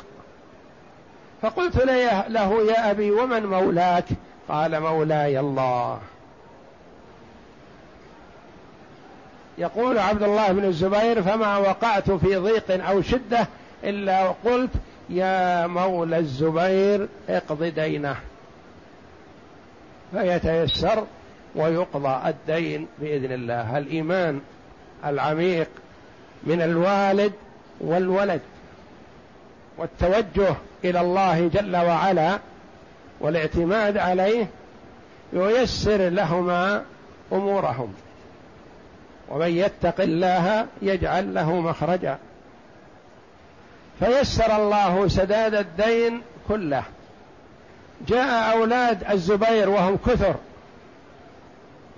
فقلت 1.42 1.76
له 2.28 2.62
يا 2.62 2.90
أبي 2.90 3.10
ومن 3.10 3.46
مولاك؟ 3.46 4.04
قال 4.48 4.80
مولاي 4.80 5.40
الله. 5.40 6.00
يقول 9.58 9.98
عبد 9.98 10.22
الله 10.22 10.52
بن 10.52 10.64
الزبير 10.64 11.22
فما 11.22 11.56
وقعت 11.56 12.10
في 12.10 12.36
ضيق 12.36 12.86
أو 12.88 13.02
شدة 13.02 13.46
إلا 13.84 14.34
قلت 14.44 14.70
يا 15.08 15.66
مولى 15.66 16.18
الزبير 16.18 17.08
اقض 17.28 17.64
دينه. 17.64 18.16
فيتيسر 20.12 21.06
ويقضى 21.54 22.28
الدين 22.28 22.86
بإذن 22.98 23.32
الله. 23.32 23.78
الإيمان 23.78 24.40
العميق 25.04 25.68
من 26.42 26.62
الوالد 26.62 27.32
والولد 27.80 28.40
والتوجه 29.78 30.54
إلى 30.84 31.00
الله 31.00 31.48
جل 31.48 31.76
وعلا 31.76 32.38
والاعتماد 33.20 33.96
عليه 33.96 34.46
ييسر 35.32 36.08
لهما 36.08 36.84
أمورهم. 37.32 37.94
ومن 39.28 39.48
يتق 39.48 40.00
الله 40.00 40.66
يجعل 40.82 41.34
له 41.34 41.60
مخرجا. 41.60 42.18
فيسر 44.00 44.56
الله 44.56 45.08
سداد 45.08 45.54
الدين 45.54 46.22
كله. 46.48 46.82
جاء 48.08 48.56
أولاد 48.56 49.04
الزبير 49.10 49.70
وهم 49.70 49.98
كثر 50.06 50.34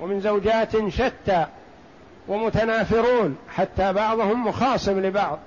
ومن 0.00 0.20
زوجات 0.20 0.88
شتى 0.88 1.46
ومتنافرون 2.28 3.36
حتى 3.48 3.92
بعضهم 3.92 4.46
مخاصم 4.46 5.00
لبعض. 5.00 5.38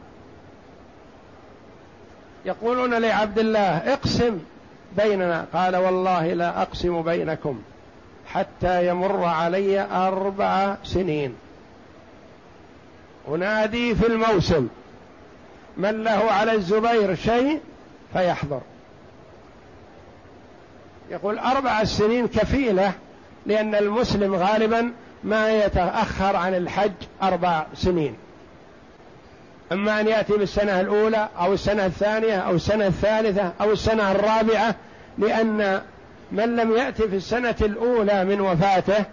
يقولون 2.45 2.93
لعبد 2.93 3.39
الله 3.39 3.93
اقسم 3.93 4.39
بيننا 4.97 5.45
قال 5.53 5.75
والله 5.75 6.33
لا 6.33 6.61
أقسم 6.61 7.01
بينكم 7.01 7.61
حتى 8.27 8.87
يمر 8.87 9.23
علي 9.23 9.81
أربع 9.81 10.75
سنين. 10.83 11.35
أنادي 13.27 13.95
في 13.95 14.07
الموسم 14.07 14.67
من 15.77 16.03
له 16.03 16.31
على 16.31 16.51
الزبير 16.51 17.15
شيء 17.15 17.59
فيحضر. 18.13 18.61
يقول 21.09 21.39
أربع 21.39 21.83
سنين 21.83 22.27
كفيلة 22.27 22.91
لأن 23.45 23.75
المسلم 23.75 24.35
غالبا 24.35 24.91
ما 25.23 25.65
يتأخر 25.65 26.35
عن 26.35 26.55
الحج 26.55 26.91
أربع 27.23 27.65
سنين. 27.73 28.15
أما 29.71 30.01
أن 30.01 30.07
يأتي 30.07 30.33
بالسنة 30.33 30.81
الأولى 30.81 31.29
أو 31.39 31.53
السنة 31.53 31.85
الثانية 31.85 32.37
أو 32.37 32.55
السنة 32.55 32.87
الثالثة 32.87 33.51
أو 33.61 33.71
السنة 33.71 34.11
الرابعة 34.11 34.75
لأن 35.17 35.81
من 36.31 36.55
لم 36.55 36.71
يأتي 36.71 37.09
في 37.09 37.15
السنة 37.15 37.55
الأولى 37.61 38.25
من 38.25 38.41
وفاته 38.41 39.05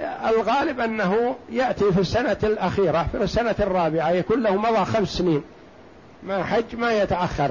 الغالب 0.00 0.80
أنه 0.80 1.36
يأتي 1.50 1.92
في 1.92 2.00
السنة 2.00 2.36
الأخيرة 2.42 3.06
في 3.12 3.22
السنة 3.22 3.54
الرابعة 3.60 4.10
يكون 4.10 4.42
له 4.42 4.56
مضى 4.56 4.84
خمس 4.84 5.08
سنين. 5.08 5.42
ما 6.22 6.44
حج 6.44 6.76
ما 6.76 6.92
يتأخر. 6.92 7.50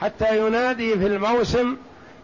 حتى 0.00 0.46
ينادي 0.46 0.98
في 0.98 1.06
الموسم 1.06 1.76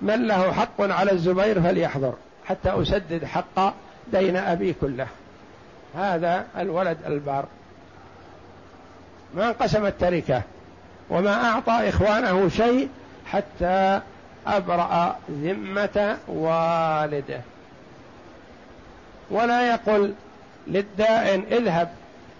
من 0.03 0.27
له 0.27 0.53
حق 0.53 0.81
على 0.81 1.13
الزبير 1.13 1.63
فليحضر 1.63 2.15
حتى 2.47 2.83
أسدد 2.83 3.25
حق 3.25 3.75
دين 4.13 4.37
أبي 4.37 4.73
كله. 4.73 5.07
هذا 5.97 6.47
الولد 6.59 6.99
البار. 7.07 7.45
ما 9.35 9.49
انقسم 9.49 9.87
التركة 9.87 10.43
وما 11.11 11.45
أعطى 11.45 11.89
إخوانه 11.89 12.49
شيء 12.49 12.89
حتى 13.27 14.01
أبرأ 14.47 15.17
ذمة 15.31 16.17
والده. 16.29 17.41
ولا 19.31 19.69
يقل 19.69 20.15
للدائن 20.67 21.45
اذهب 21.51 21.89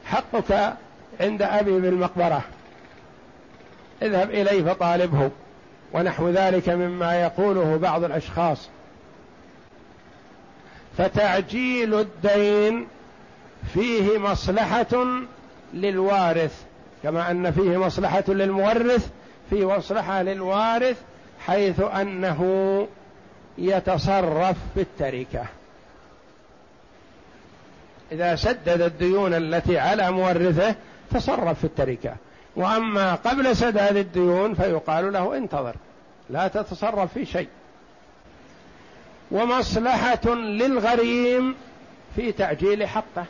حقك 0.05 0.75
عند 1.21 1.43
أبي 1.43 1.81
بالمقبرة 1.81 2.43
اذهب 4.03 4.31
إليه 4.31 4.73
فطالبه. 4.73 5.31
ونحو 5.93 6.29
ذلك 6.29 6.69
مما 6.69 7.23
يقوله 7.23 7.77
بعض 7.77 8.05
الأشخاص. 8.05 8.69
فتعجيل 10.99 11.95
الدين 11.95 12.87
فيه 13.75 14.19
مصلحة 14.19 15.05
للوارث 15.75 16.63
كما 17.03 17.31
أن 17.31 17.51
فيه 17.51 17.77
مصلحة 17.77 18.25
للمورث 18.29 19.11
في 19.51 19.65
مصلحة 19.65 20.23
للوارث 20.23 20.97
حيث 21.47 21.81
أنه 21.81 22.43
يتصرف 23.59 24.57
في 24.75 24.81
التركة 24.81 25.45
إذا 28.13 28.37
سدد 28.37 28.81
الديون 28.81 29.35
التي 29.35 29.79
على 29.79 30.11
مورثه 30.11 30.75
تصرف 31.11 31.59
في 31.59 31.65
التركة. 31.65 32.17
وأما 32.59 33.15
قبل 33.15 33.57
سداد 33.57 33.97
الديون 33.97 34.55
فيقال 34.55 35.13
له 35.13 35.37
انتظر 35.37 35.75
لا 36.31 36.49
تتصرف 36.49 37.13
في 37.13 37.27
شيء. 37.27 37.49
ومصلحة 39.31 40.35
للغريم 40.35 41.55
في 42.17 42.33
تعجيل 42.33 42.87
حقه. 42.87 43.25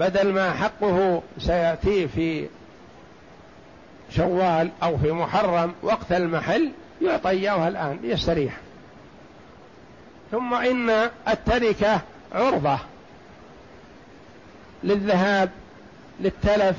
بدل 0.00 0.32
ما 0.32 0.52
حقه 0.52 1.22
سيأتيه 1.38 2.06
في 2.06 2.48
شوال 4.10 4.70
أو 4.82 4.98
في 4.98 5.12
محرم 5.12 5.74
وقت 5.82 6.12
المحل 6.12 6.72
يعطى 7.02 7.30
إياه 7.30 7.68
الآن 7.68 7.98
يستريح. 8.02 8.56
ثم 10.30 10.54
إن 10.54 11.10
التركة 11.28 12.00
عرضة 12.32 12.78
للذهاب 14.84 15.50
للتلف 16.20 16.76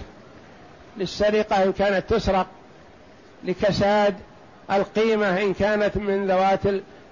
للسرقة 1.00 1.64
إن 1.64 1.72
كانت 1.72 2.10
تسرق 2.10 2.48
لكساد 3.44 4.16
القيمة 4.72 5.42
إن 5.42 5.54
كانت 5.54 5.98
من 5.98 6.28
ذوات 6.28 6.60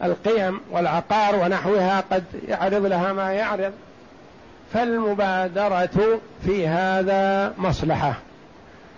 القيم 0.04 0.60
والعقار 0.72 1.36
ونحوها 1.36 2.04
قد 2.12 2.24
يعرض 2.48 2.86
لها 2.86 3.14
ما 3.14 3.34
يعرض. 3.34 3.72
فالمبادرة 4.74 6.20
في 6.46 6.68
هذا 6.68 7.54
مصلحة. 7.58 8.14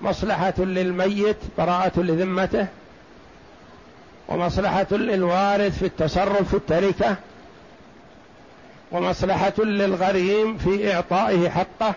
مصلحة 0.01 0.53
للميت 0.57 1.37
براءة 1.57 1.99
لذمته. 1.99 2.67
ومصلحة 4.27 4.87
للوارث 4.91 5.79
في 5.79 5.85
التصرف 5.85 6.49
في 6.49 6.53
التركة. 6.53 7.15
ومصلحة 8.91 9.53
للغريم 9.57 10.57
في 10.57 10.93
إعطائه 10.93 11.49
حقه. 11.49 11.93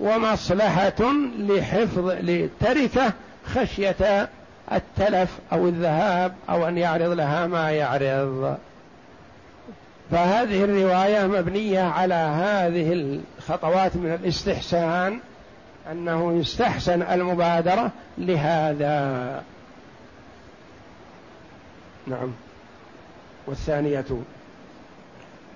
ومصلحة 0.00 1.12
لحفظ 1.38 2.08
للتركة 2.08 3.12
خشية 3.46 4.28
التلف 4.72 5.38
أو 5.52 5.68
الذهاب 5.68 6.34
أو 6.50 6.68
أن 6.68 6.78
يعرض 6.78 7.10
لها 7.10 7.46
ما 7.46 7.70
يعرض. 7.70 8.56
فهذه 10.10 10.64
الرواية 10.64 11.26
مبنية 11.26 11.80
على 11.80 12.14
هذه 12.14 12.92
الخطوات 12.92 13.96
من 13.96 14.18
الاستحسان 14.22 15.20
أنه 15.92 16.32
يستحسن 16.40 17.02
المبادرة 17.02 17.90
لهذا. 18.18 19.42
نعم. 22.06 22.32
والثانية؟ 23.46 24.04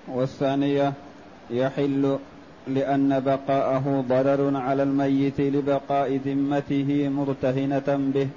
والثانية 0.07 0.93
يحل 1.49 2.19
لأن 2.67 3.19
بقاءه 3.19 4.05
ضرر 4.09 4.57
على 4.57 4.83
الميت 4.83 5.41
لبقاء 5.41 6.15
ذمته 6.25 7.09
مرتهنة 7.09 8.11
به 8.13 8.27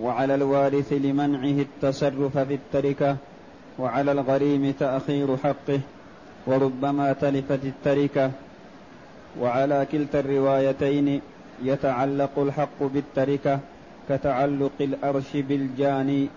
وعلى 0.00 0.34
الوارث 0.34 0.92
لمنعه 0.92 1.58
التصرف 1.66 2.38
في 2.38 2.54
التركة 2.54 3.16
وعلى 3.78 4.12
الغريم 4.12 4.70
تأخير 4.70 5.36
حقه 5.36 5.80
وربما 6.46 7.12
تلفت 7.12 7.64
التركة. 7.64 8.30
وعلى 9.40 9.86
كلتا 9.92 10.20
الروايتين 10.20 11.20
يتعلق 11.62 12.38
الحق 12.38 12.80
بالتركة 12.82 13.60
كتعلق 14.08 14.76
الأرش 14.80 15.30
بالجاني 15.36 16.28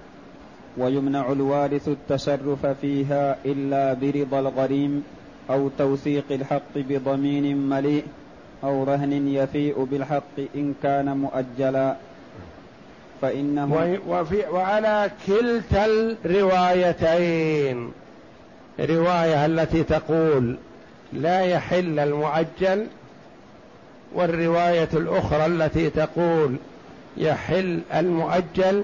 ويمنع 0.77 1.31
الوارث 1.31 1.87
التصرف 1.87 2.65
فيها 2.65 3.37
إلا 3.45 3.93
برضا 3.93 4.39
الغريم. 4.39 5.03
أو 5.49 5.69
توثيق 5.77 6.25
الحق 6.31 6.73
بضمين 6.75 7.69
مليء 7.69 8.03
أو 8.63 8.83
رهن 8.83 9.27
يفيء 9.27 9.83
بالحق 9.83 10.39
إن 10.55 10.73
كان 10.83 11.17
مؤجلا. 11.17 11.95
فإنه 13.21 13.99
وفي 14.07 14.43
وعلى 14.51 15.11
كلتا 15.27 15.85
الروايتين. 15.85 17.91
رواية 18.79 19.45
التي 19.45 19.83
تقول 19.83 20.57
لا 21.13 21.41
يحل 21.41 21.99
المؤجل 21.99 22.87
والرواية 24.13 24.89
الأخرى 24.93 25.45
التي 25.45 25.89
تقول 25.89 26.55
يحل 27.17 27.81
المؤجل 27.93 28.83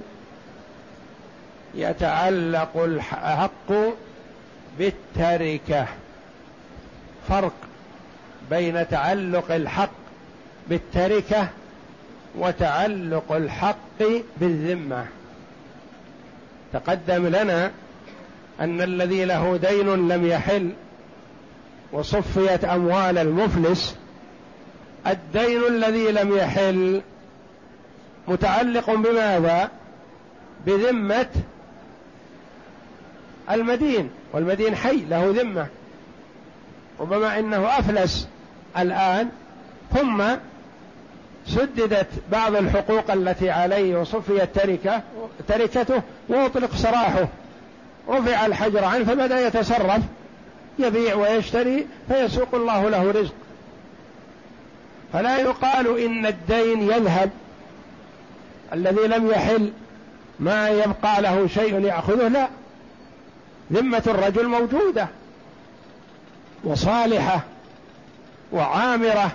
يتعلق 1.76 2.78
الحق 2.78 3.71
بالتركة. 4.80 5.88
فرق 7.30 7.54
بين 8.50 8.90
تعلق 8.90 9.52
الحق 9.52 9.92
بالتركة 10.70 11.48
وتعلق 12.38 13.32
الحق 13.32 14.04
بالذمة. 14.38 15.06
تقدم 16.74 17.28
لنا 17.28 17.72
أن 18.60 18.82
الذي 18.82 19.26
له 19.26 19.58
دين 19.58 20.08
لم 20.08 20.28
يحل 20.28 20.72
وصفيت 21.92 22.66
أموال 22.66 23.18
المفلس 23.18 23.96
الدين 25.08 25.64
الذي 25.68 26.12
لم 26.12 26.38
يحل 26.38 27.02
متعلق 28.28 28.92
بماذا؟ 28.92 29.70
بذمة 30.66 31.30
المدين 33.52 34.10
والمدين 34.34 34.76
حي 34.76 34.98
له 34.98 35.34
ذمة. 35.38 35.68
وبما 37.02 37.40
إنه 37.40 37.80
أفلس 37.80 38.28
الآن 38.78 39.30
ثم 39.94 40.24
سددت 41.48 42.08
بعض 42.32 42.56
الحقوق 42.56 43.12
التي 43.12 43.50
عليه 43.50 44.00
وصفيت 44.00 44.56
تركه 44.56 45.02
تركته 45.48 46.02
وأطلق 46.30 46.76
سراحه. 46.76 47.28
رفع 48.10 48.46
الحجر 48.46 48.84
عنه 48.86 49.06
فبدأ 49.06 49.48
يتصرف 49.48 50.02
يبيع 50.80 51.16
ويشتري 51.16 51.88
فيسوق 52.08 52.56
الله 52.56 52.90
له 52.90 53.12
رزق. 53.12 53.34
فلا 55.14 55.38
يقال 55.38 56.00
إن 56.00 56.26
الدين 56.26 56.82
يذهب. 56.82 57.30
الذي 58.74 59.08
لم 59.08 59.28
يحل 59.28 59.72
ما 60.40 60.70
يبقى 60.70 61.22
له 61.22 61.48
شيء 61.48 61.86
يأخذه 61.86 62.28
لا. 62.28 62.48
ذمة 63.74 64.04
الرجل 64.08 64.48
موجودة. 64.48 65.08
وصالحة 66.63 67.41
وعامرة 68.52 69.32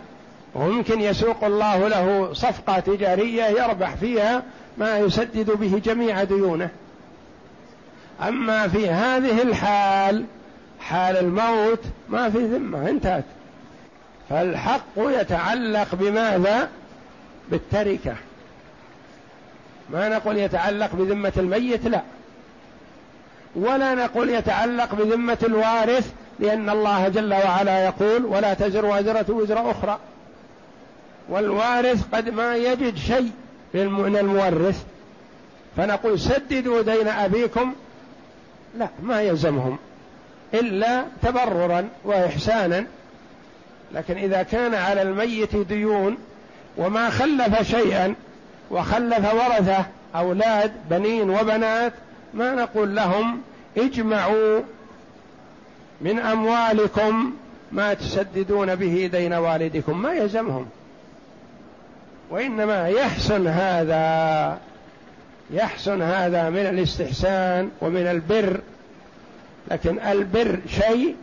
وممكن 0.54 1.00
يسوق 1.00 1.44
الله 1.44 1.88
له 1.88 2.32
صفقة 2.32 2.80
تجارية 2.80 3.44
يربح 3.44 3.94
فيها 3.94 4.42
ما 4.78 4.98
يسدد 4.98 5.50
به 5.50 5.80
جميع 5.84 6.24
ديونه. 6.24 6.68
أما 8.28 8.68
في 8.68 8.90
هذه 8.90 9.42
الحال 9.42 10.24
حال 10.80 11.16
الموت 11.16 11.80
ما 12.08 12.30
في 12.30 12.38
ذمة 12.38 12.90
انتهت. 12.90 13.24
فالحق 14.30 14.96
يتعلق 14.98 15.94
بماذا؟ 15.94 16.68
بالتركة. 17.50 18.14
ما 19.90 20.08
نقول 20.08 20.36
يتعلق 20.36 20.94
بذمة 20.94 21.32
الميت؟ 21.36 21.86
لا. 21.86 22.02
ولا 23.56 23.94
نقول 23.94 24.30
يتعلق 24.30 24.94
بذمة 24.94 25.38
الوارث 25.42 26.12
لأن 26.40 26.70
الله 26.70 27.08
جل 27.08 27.34
وعلا 27.34 27.84
يقول 27.84 28.24
ولا 28.24 28.54
تزر 28.54 28.86
وازرة 28.86 29.26
وزر 29.28 29.70
أخرى. 29.70 29.98
والوارث 31.28 32.02
قد 32.12 32.28
ما 32.28 32.56
يجد 32.56 32.96
شيء 32.96 33.32
من 33.74 34.16
المورث. 34.16 34.84
فنقول 35.76 36.20
سددوا 36.20 36.82
دين 36.82 37.08
أبيكم. 37.08 37.74
لا 38.78 38.88
ما 39.02 39.22
يلزمهم. 39.22 39.78
إلا 40.54 41.04
تبررا 41.22 41.88
وإحسانا. 42.04 42.86
لكن 43.94 44.16
إذا 44.16 44.42
كان 44.42 44.74
على 44.74 45.02
الميت 45.02 45.56
ديون 45.56 46.18
وما 46.76 47.10
خلف 47.10 47.62
شيئا 47.62 48.14
وخلف 48.70 49.34
ورثة 49.34 49.86
أولاد 50.14 50.72
بنين 50.90 51.30
وبنات 51.30 51.92
ما 52.34 52.54
نقول 52.54 52.96
لهم 52.96 53.40
اجمعوا 53.76 54.60
من 56.00 56.18
أموالكم 56.18 57.32
ما 57.72 57.94
تسددون 57.94 58.74
به 58.74 59.10
دين 59.12 59.32
والدكم 59.32 60.02
ما 60.02 60.12
يلزمهم. 60.12 60.66
وإنما 62.30 62.88
يحسن 62.88 63.46
هذا 63.46 64.58
يحسن 65.50 66.02
هذا 66.02 66.50
من 66.50 66.66
الاستحسان 66.66 67.70
ومن 67.80 68.06
البر. 68.06 68.60
لكن 69.70 69.98
البر 69.98 70.58
شيء 70.68 71.16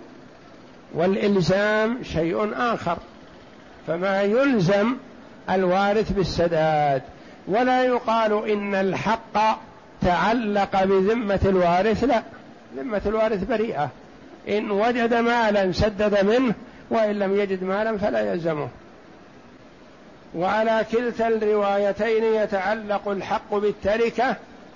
والإلزام 0.94 2.04
شيء 2.04 2.52
آخر. 2.56 2.98
فما 3.88 4.22
يلزم 4.22 4.96
الوارث 5.50 6.12
بالسداد. 6.12 7.02
ولا 7.48 7.84
يقال 7.84 8.50
إن 8.50 8.76
الحق 8.76 9.60
تعلق 10.02 10.84
بذمة 10.84 11.40
الوارث 11.46 12.04
لا. 12.04 12.24
ذمة 12.78 13.02
الوارث 13.06 13.44
بريئة. 13.44 13.90
إن 14.50 14.72
وجد 14.72 15.14
مالا 15.14 15.72
سدد 15.72 16.26
منه 16.26 16.54
وإن 16.90 17.20
لم 17.20 17.40
يجد 17.40 17.64
مالا 17.64 17.98
فلا 17.98 18.34
يلزمه. 18.34 18.70
وعلى 20.36 20.86
كلتا 20.92 21.28
الروايتين 21.28 22.24
يتعلق 22.24 23.08
الحق 23.08 23.56
بالتركة 23.56 24.36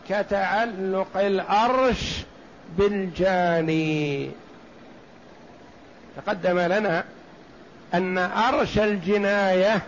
كتعلق 0.10 1.18
الأرش 1.18 2.24
بالجاني. 2.78 4.30
تقدم 6.18 6.60
لنا 6.60 7.04
أن 7.94 8.18
أرش 8.18 8.80
الجناية 8.80 9.82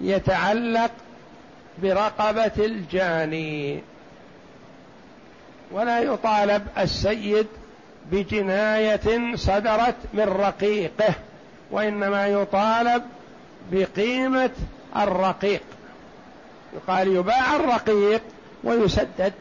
يتعلق 0.00 0.90
برقبة 1.82 2.52
الجاني. 2.58 3.80
ولا 5.72 6.00
يطالب 6.00 6.66
السيد 6.78 7.46
بجناية 8.12 9.36
صدرت 9.36 9.96
من 10.14 10.24
رقيقه 10.24 11.14
وإنما 11.70 12.26
يطالب 12.26 13.02
بقيمة 13.72 14.50
الرقيق. 14.96 15.62
يقال 16.74 17.08
يباع 17.08 17.56
الرقيق 17.56 18.22
ويسدد 18.64 19.32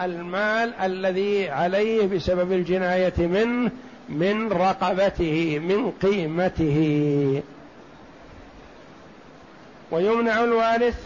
المال 0.00 0.74
الذي 0.74 1.50
عليه 1.50 2.06
بسبب 2.06 2.52
الجناية 2.52 3.12
منه 3.18 3.70
من 4.08 4.52
رقبته 4.52 5.58
من 5.58 5.90
قيمته. 5.90 7.42
ويمنع 9.90 10.44
الوارث 10.44 11.00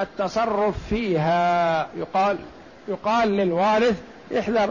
التصرف 0.00 0.74
فيها. 0.90 1.88
يقال 1.96 2.38
يقال 2.88 3.28
للوارث 3.28 4.02
احذر 4.38 4.70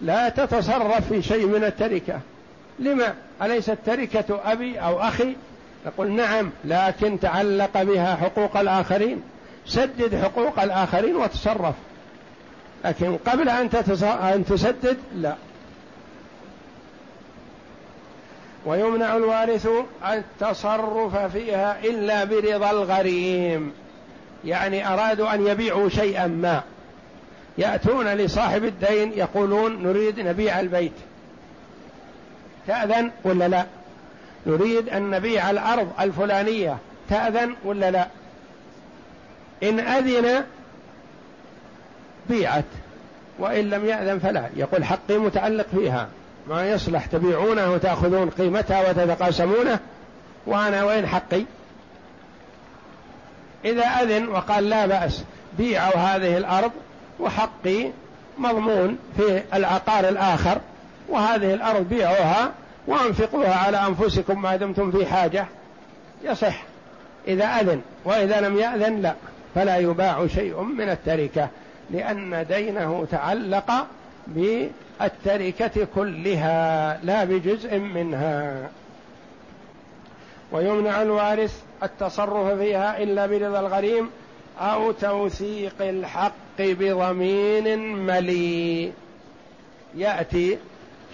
لا 0.00 0.28
تتصرف 0.28 1.08
في 1.08 1.22
شيء 1.22 1.46
من 1.46 1.64
التركة. 1.64 2.20
لما؟ 2.78 3.14
أليست 3.42 3.78
تركة 3.86 4.40
أبي 4.44 4.78
أو 4.78 5.00
أخي؟ 5.00 5.36
يقول 5.86 6.10
نعم 6.10 6.50
لكن 6.64 7.20
تعلق 7.20 7.82
بها 7.82 8.16
حقوق 8.16 8.56
الآخرين. 8.56 9.22
سدد 9.66 10.22
حقوق 10.22 10.60
الآخرين 10.60 11.16
وتصرف. 11.16 11.74
لكن 12.84 13.16
قبل 13.16 13.48
أن, 13.48 13.68
أن 14.02 14.44
تسدد 14.44 14.96
لا. 15.14 15.34
ويمنع 18.66 19.16
الوارث 19.16 19.68
التصرف 20.10 21.16
فيها 21.16 21.76
إلا 21.84 22.24
برضا 22.24 22.70
الغريم. 22.70 23.72
يعني 24.44 24.88
أرادوا 24.88 25.34
أن 25.34 25.46
يبيعوا 25.46 25.88
شيئا 25.88 26.26
ما. 26.26 26.62
يأتون 27.58 28.06
لصاحب 28.08 28.64
الدين 28.64 29.12
يقولون 29.12 29.82
نريد 29.82 30.20
نبيع 30.20 30.60
البيت. 30.60 30.92
تأذن 32.66 33.10
ولا 33.24 33.48
لا؟ 33.48 33.66
نريد 34.46 34.88
أن 34.88 35.10
نبيع 35.10 35.50
الأرض 35.50 35.92
الفلانية. 36.00 36.78
تأذن 37.10 37.54
ولا 37.64 37.90
لا؟ 37.90 38.06
إن 39.62 39.80
أذن 39.80 40.44
بيعت 42.28 42.64
وإن 43.38 43.70
لم 43.70 43.86
يأذن 43.86 44.18
فلا. 44.18 44.48
يقول 44.56 44.84
حقي 44.84 45.18
متعلق 45.18 45.66
فيها. 45.76 46.08
ما 46.48 46.70
يصلح 46.70 47.06
تبيعونه 47.06 47.72
وتأخذون 47.72 48.30
قيمتها 48.30 48.90
وتتقاسمونه؟ 48.90 49.78
وأنا 50.46 50.84
وين 50.84 51.06
حقي؟ 51.06 51.42
إذا 53.64 53.84
أذن 53.84 54.28
وقال 54.28 54.68
لا 54.68 54.86
بأس 54.86 55.24
بيعوا 55.58 55.96
هذه 55.96 56.36
الأرض 56.36 56.70
وحقي 57.20 57.90
مضمون 58.38 58.98
في 59.16 59.42
العقار 59.54 60.08
الآخر 60.08 60.58
وهذه 61.08 61.54
الأرض 61.54 61.88
بيعوها 61.88 62.52
وأنفقوها 62.86 63.54
على 63.54 63.76
أنفسكم 63.76 64.42
ما 64.42 64.56
دمتم 64.56 64.90
في 64.90 65.06
حاجة. 65.06 65.46
يصح. 66.24 66.62
إذا 67.28 67.44
أذن 67.44 67.80
وإذا 68.04 68.40
لم 68.40 68.58
يأذن 68.58 69.00
لا. 69.02 69.14
فلا 69.54 69.76
يباع 69.76 70.26
شيء 70.26 70.62
من 70.62 70.88
التركة 70.88 71.48
لأن 71.90 72.46
دينه 72.48 73.06
تعلق 73.10 73.86
بالتركة 74.26 75.86
كلها 75.94 76.98
لا 77.02 77.24
بجزء 77.24 77.78
منها. 77.78 78.68
ويمنع 80.52 81.02
الوارث 81.02 81.62
التصرف 81.82 82.58
فيها 82.58 83.02
إلا 83.02 83.26
برضا 83.26 83.60
الغريم 83.60 84.10
أو 84.60 84.92
توثيق 84.92 85.74
الحق. 85.80 86.47
بضمين 86.60 87.96
ملي 87.96 88.92
يأتي 89.94 90.58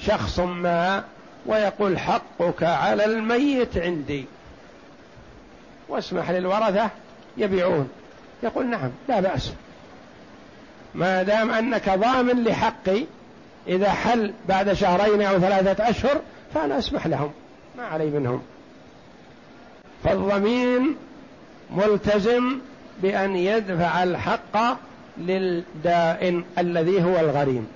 شخص 0.01 0.41
ما 0.41 1.05
ويقول 1.47 1.99
حقك 1.99 2.63
على 2.63 3.05
الميت 3.05 3.79
عندي. 3.79 4.25
واسمح 5.89 6.31
للورثة 6.31 6.91
يبيعون. 7.37 7.89
يقول 8.43 8.67
نعم 8.67 8.91
لا 9.09 9.21
بأس. 9.21 9.53
ما 10.95 11.23
دام 11.23 11.51
أنك 11.51 11.89
ضامن 11.89 12.45
لحقي 12.45 13.05
إذا 13.69 13.91
حل 13.91 14.33
بعد 14.49 14.73
شهرين 14.73 15.23
أو 15.23 15.39
ثلاثة 15.39 15.91
أشهر 15.91 16.21
فأنا 16.55 16.79
أسمح 16.79 17.07
لهم. 17.07 17.31
ما 17.77 17.85
علي 17.85 18.07
منهم. 18.07 18.43
فالضمين 20.05 20.97
ملتزم 21.71 22.59
بأن 23.03 23.37
يدفع 23.37 24.03
الحق 24.03 24.79
للدائن 25.19 26.45
الذي 26.59 27.05
هو 27.05 27.21
الغريم. 27.21 27.69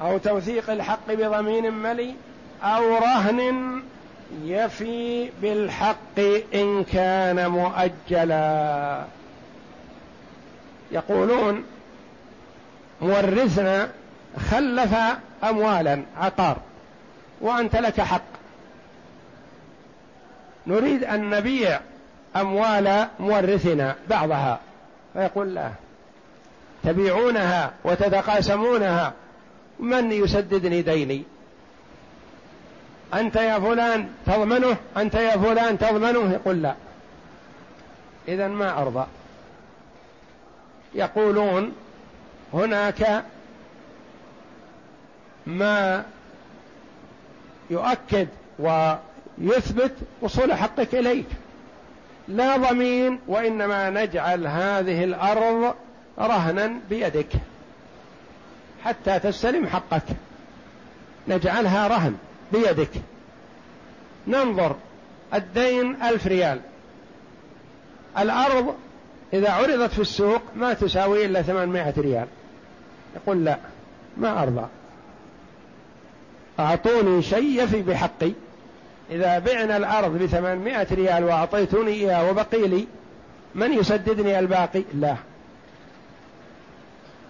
أو 0.00 0.18
توثيق 0.18 0.70
الحق 0.70 1.08
بضمين 1.08 1.72
ملي 1.72 2.14
أو 2.62 2.96
رهن 2.96 3.82
يفي 4.44 5.30
بالحق 5.42 6.18
إن 6.54 6.84
كان 6.84 7.50
مؤجلا. 7.50 9.04
يقولون 10.92 11.64
مورثنا 13.02 13.90
خلف 14.50 14.94
أموالا 15.44 16.02
عقار 16.16 16.56
وأنت 17.40 17.76
لك 17.76 18.00
حق. 18.00 18.22
نريد 20.66 21.04
أن 21.04 21.30
نبيع 21.30 21.80
أموال 22.36 23.06
مورثنا 23.20 23.96
بعضها. 24.10 24.60
فيقول 25.14 25.54
لا. 25.54 25.70
تبيعونها 26.82 27.72
وتتقاسمونها. 27.84 29.12
من 29.78 30.12
يسددني 30.12 30.82
ديني؟ 30.82 31.24
أنت 33.14 33.36
يا 33.36 33.58
فلان 33.58 34.08
تضمنه 34.26 34.76
أنت 34.96 35.14
يا 35.14 35.36
فلان 35.36 35.78
تضمنه. 35.78 36.32
يقول 36.32 36.62
لا. 36.62 36.74
إذا 38.28 38.48
ما 38.48 38.82
أرضى. 38.82 39.06
يقولون 40.94 41.72
هناك 42.52 43.24
ما 45.46 46.04
يؤكد 47.70 48.28
ويثبت 48.58 49.92
وصول 50.20 50.54
حقك 50.54 50.94
إليك. 50.94 51.26
لا 52.30 52.56
ضمين 52.56 53.18
وإنما 53.26 53.90
نجعل 53.90 54.46
هذه 54.46 55.04
الأرض 55.04 55.74
رهنا 56.18 56.72
بيدك 56.90 57.32
حتى 58.84 59.18
تستلم 59.18 59.66
حقك. 59.66 60.02
نجعلها 61.28 61.88
رهن 61.88 62.16
بيدك. 62.52 62.90
ننظر 64.26 64.76
الدين 65.34 66.02
ألف 66.02 66.26
ريال. 66.26 66.60
الأرض 68.18 68.74
إذا 69.32 69.50
عرضت 69.50 69.92
في 69.92 70.00
السوق 70.00 70.42
ما 70.56 70.72
تساوي 70.72 71.24
إلا 71.24 71.42
ثمانمائة 71.42 71.94
ريال. 71.98 72.26
يقول 73.16 73.44
لا 73.44 73.58
ما 74.16 74.42
أرضى. 74.42 74.66
أعطوني 76.58 77.22
شيء 77.22 77.62
يفي 77.64 77.82
بحقي. 77.82 78.32
إذا 79.10 79.38
بعنا 79.38 79.76
الأرض 79.76 80.22
بثمانمائة 80.22 80.86
ريال 80.92 81.24
وأعطيتوني 81.24 81.92
إياه 81.92 82.30
وبقي 82.30 82.68
لي 82.68 82.86
من 83.54 83.72
يسددني 83.72 84.38
الباقي؟ 84.38 84.82
لا. 84.94 85.16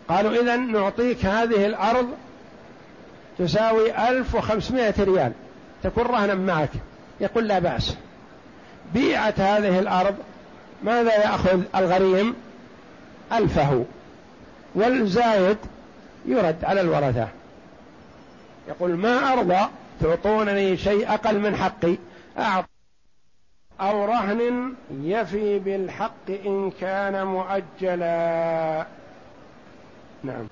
قالوا 0.08 0.42
إذا 0.42 0.56
نعطيك 0.56 1.26
هذه 1.26 1.66
الأرض 1.66 2.08
تساوي 3.38 4.08
ألف 4.08 4.34
وخمسمائة 4.34 4.94
ريال. 4.98 5.32
تكون 5.82 6.04
رهنا 6.04 6.34
معك. 6.34 6.70
يقول 7.20 7.48
لا 7.48 7.58
بأس. 7.58 7.96
بيعت 8.94 9.40
هذه 9.40 9.78
الأرض 9.78 10.14
ماذا 10.82 11.14
يأخذ 11.14 11.60
الغريم؟ 11.76 12.34
ألفه. 13.32 13.84
والزايد 14.74 15.58
يرد 16.26 16.64
على 16.64 16.80
الورثة. 16.80 17.28
يقول 18.68 18.90
ما 18.90 19.32
أرضى؟ 19.32 19.68
تعطونني 20.00 20.76
شيء 20.76 21.14
أقل 21.14 21.38
من 21.38 21.56
حقي. 21.56 21.96
أعط 22.38 22.64
أو 23.80 24.04
رهن 24.04 24.72
يفي 25.02 25.58
بالحق 25.58 26.30
إن 26.46 26.70
كان 26.70 27.26
مؤجلا. 27.26 28.86
نعم. 30.24 30.46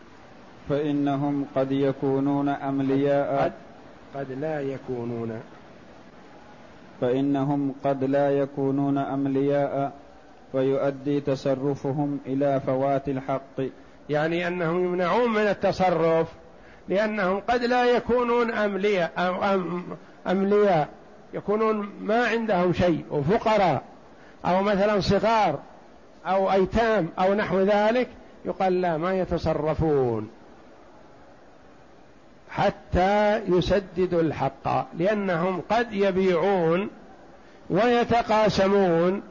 فإنهم 0.69 1.47
قد 1.57 1.73
يكونون 1.73 2.49
أملياء. 2.49 3.45
قد, 3.45 3.53
قد 4.15 4.33
لا 4.33 4.61
يكونون. 4.61 5.41
فإنهم 7.01 7.75
قد 7.85 8.05
لا 8.05 8.31
يكونون 8.31 8.99
أملياء. 8.99 9.93
ويؤدي 10.53 11.21
تصرفهم 11.21 12.21
إلى 12.27 12.61
فوات 12.67 13.09
الحق. 13.09 13.61
يعني 14.11 14.49
أنهم 14.49 14.85
يمنعون 14.85 15.31
من 15.31 15.43
التصرف. 15.43 16.38
لأنهم 16.89 17.41
قد 17.41 17.65
لا 17.65 17.85
يكونون 17.85 18.51
أملياء 18.51 19.13
أو 19.19 19.45
أم 19.45 19.85
أملياء 20.27 20.89
يكونون 21.35 21.93
ما 22.01 22.27
عندهم 22.27 22.73
شيء 22.73 23.05
وفقراء 23.11 23.83
أو 24.45 24.63
مثلا 24.63 25.01
صغار 25.01 25.59
أو 26.27 26.53
أيتام 26.53 27.09
أو 27.19 27.35
نحو 27.35 27.61
ذلك. 27.61 28.09
يقال 28.45 28.81
لا 28.81 28.97
ما 28.97 29.15
يتصرفون. 29.19 30.31
حتى 32.51 33.43
يسددوا 33.49 34.21
الحق 34.21 34.87
لأنهم 34.99 35.63
قد 35.71 35.93
يبيعون 35.93 36.91
ويتقاسمون 37.71 39.23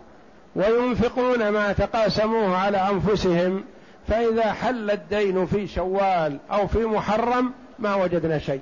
وينفقون 0.56 1.50
ما 1.50 1.72
تقاسموه 1.72 2.58
على 2.58 2.78
أنفسهم. 2.78 3.64
فإذا 4.08 4.54
حل 4.54 4.92
الدين 4.92 5.46
في 5.46 5.68
شوال 5.68 6.40
أو 6.52 6.68
في 6.68 6.86
محرم 6.86 7.54
ما 7.80 7.96
وجدنا 7.96 8.40
شيء. 8.40 8.62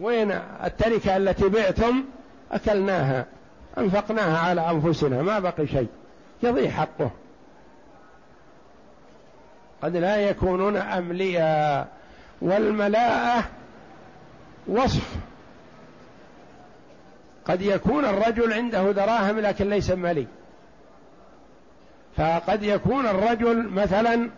وين 0.00 0.32
التركة 0.64 1.16
التي 1.16 1.48
بعتم؟ 1.48 2.04
أكلناها 2.52 3.26
أنفقناها 3.78 4.38
على 4.38 4.70
أنفسنا 4.70 5.22
ما 5.22 5.38
بقي 5.38 5.66
شيء. 5.66 5.88
يضيع 6.42 6.70
حقه. 6.70 7.10
قد 9.82 9.96
لا 9.96 10.16
يكونون 10.16 10.76
أملياء 10.76 11.88
والملاءة 12.42 13.44
وصف. 14.66 15.16
قد 17.44 17.62
يكون 17.62 18.04
الرجل 18.04 18.52
عنده 18.52 18.92
دراهم 18.92 19.40
لكن 19.40 19.70
ليس 19.70 19.90
ملي 19.90 20.26
فقد 22.18 22.62
يكون 22.62 23.06
الرجل 23.06 23.68
مثلا 23.68 24.30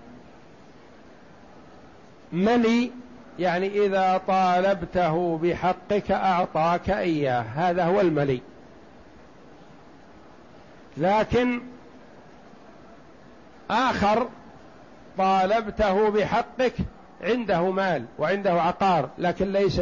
ملي 2.33 2.91
يعني 3.39 3.87
إذا 3.87 4.21
طالبته 4.27 5.39
بحقك 5.43 6.11
أعطاك 6.11 6.91
إياه. 6.91 7.41
هذا 7.41 7.85
هو 7.85 8.01
الملي. 8.01 8.41
لكن 10.97 11.61
آخر 13.71 14.29
طالبته 15.19 16.11
بحقك 16.11 16.75
عنده 17.23 17.71
مال 17.71 18.05
وعنده 18.19 18.63
عقار 18.63 19.09
لكن 19.19 19.53
ليس 19.53 19.81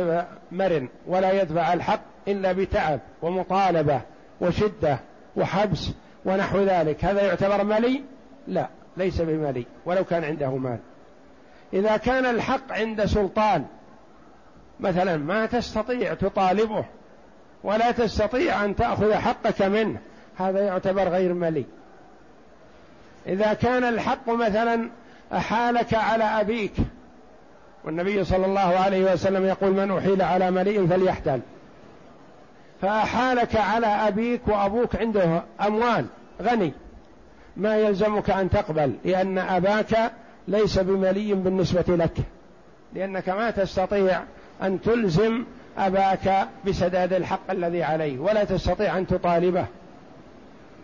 مرن 0.52 0.88
ولا 1.06 1.42
يدفع 1.42 1.72
الحق 1.72 2.00
إلا 2.28 2.52
بتعب 2.52 3.00
ومطالبة 3.22 4.00
وشدة 4.40 4.98
وحبس 5.36 5.90
ونحو 6.24 6.58
ذلك. 6.62 7.04
هذا 7.04 7.22
يعتبر 7.22 7.64
ملي 7.64 8.02
لا 8.48 8.68
ليس 8.96 9.20
بملي 9.20 9.66
ولو 9.84 10.04
كان 10.04 10.24
عنده 10.24 10.56
مال. 10.56 10.78
إذا 11.72 11.96
كان 11.96 12.26
الحق 12.26 12.72
عند 12.72 13.04
سلطان 13.04 13.64
مثلا 14.80 15.16
ما 15.16 15.46
تستطيع 15.46 16.14
تطالبه 16.14 16.84
ولا 17.64 17.90
تستطيع 17.90 18.64
أن 18.64 18.76
تأخذ 18.76 19.14
حقك 19.14 19.62
منه 19.62 19.98
هذا 20.38 20.60
يعتبر 20.60 21.08
غير 21.08 21.34
ملي 21.34 21.64
إذا 23.26 23.54
كان 23.54 23.84
الحق 23.84 24.30
مثلا 24.30 24.90
أحالك 25.32 25.94
على 25.94 26.24
أبيك 26.24 26.72
والنبي 27.84 28.24
صلى 28.24 28.46
الله 28.46 28.78
عليه 28.78 29.12
وسلم 29.12 29.44
يقول 29.44 29.70
من 29.70 29.96
أحيل 29.96 30.22
على 30.22 30.50
مليء 30.50 30.86
فليحتل. 30.86 31.40
فأحالك 32.82 33.56
على 33.56 33.86
أبيك 33.86 34.40
وأبوك 34.46 34.96
عنده 34.96 35.42
أموال. 35.60 36.06
غني. 36.42 36.72
ما 37.56 37.76
يلزمك 37.76 38.30
أن 38.30 38.50
تقبل 38.50 38.92
لأن 39.04 39.38
أباك 39.38 40.12
ليس 40.48 40.78
بملي 40.78 41.34
بالنسبة 41.34 41.96
لك. 41.96 42.18
لأنك 42.94 43.28
ما 43.28 43.50
تستطيع 43.50 44.22
أن 44.62 44.80
تلزم 44.80 45.44
أباك 45.78 46.48
بسداد 46.66 47.12
الحق 47.12 47.50
الذي 47.50 47.82
عليه 47.82 48.18
ولا 48.18 48.44
تستطيع 48.44 48.98
أن 48.98 49.06
تطالبه. 49.06 49.66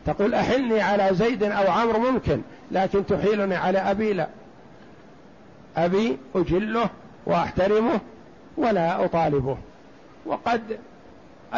تقول 0.07 0.35
أحلني 0.35 0.81
على 0.81 1.09
زيد 1.15 1.43
أو 1.43 1.73
عمرو 1.73 1.99
ممكن 1.99 2.41
لكن 2.71 3.07
تحيلني 3.07 3.57
على 3.57 3.79
أبي 3.79 4.13
لا. 4.13 4.29
أبي 5.77 6.19
أجله 6.35 6.91
وأحترمه 7.27 8.01
ولا 8.57 9.05
أطالبه. 9.05 9.57
وقد 10.27 10.79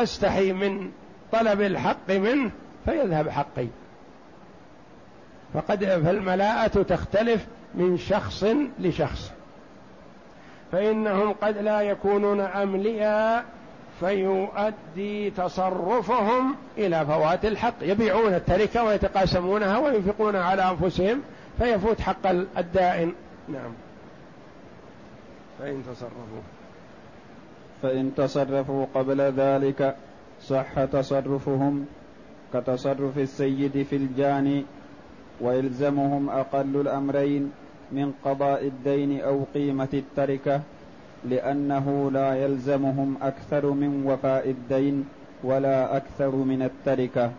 أستحي 0.03 0.53
من 0.53 0.91
طلب 1.33 1.61
الحق 1.61 2.11
منه 2.11 2.51
فيذهب 2.85 3.29
حقي. 3.29 3.67
فقد 5.55 5.85
فالملاءة 5.85 6.83
تختلف 6.83 7.47
من 7.75 7.99
شخص 7.99 8.45
لشخص. 8.79 9.33
فإنهم 10.73 11.33
قد 11.33 11.59
لا 11.59 11.81
يكونون 11.81 12.41
أملياء 12.41 13.45
فيؤدي 14.01 15.31
تصرفهم 15.31 16.57
إلى 16.79 17.07
فوات 17.07 17.45
الحق. 17.45 17.75
يبيعون 17.83 18.35
التركة 18.35 18.85
ويتقاسمونها 18.85 19.79
وينفقون 19.79 20.37
على 20.37 20.63
أنفسهم 20.71 21.23
فيفوت 21.59 22.01
حق 22.01 22.27
الدائن. 22.59 23.13
نعم. 23.49 23.73
فإن 25.59 25.83
تصرفوا. 25.93 26.56
فإن 27.83 28.15
تصرفوا 28.17 28.87
قبل 28.95 29.21
ذلك 29.21 29.97
صح 30.43 30.85
تصرفهم 30.85 31.87
كتصرف 32.55 33.19
السيد 33.19 33.83
في 33.83 33.97
الجاني 33.97 34.65
ويلزمهم 35.41 36.31
أقل 36.31 36.81
الأمرين 36.81 37.53
من 37.93 38.13
قضاء 38.25 38.67
الدين 38.67 39.21
أو 39.21 39.45
قيمة 39.55 39.89
التركة 39.95 40.61
لأنه 41.25 42.11
لا 42.11 42.35
يلزمهم 42.35 43.17
أكثر 43.23 43.71
من 43.71 44.07
وفاء 44.07 44.51
الدين 44.51 45.05
ولا 45.45 45.97
أكثر 45.97 46.37
من 46.37 46.63
التركة. 46.63 47.31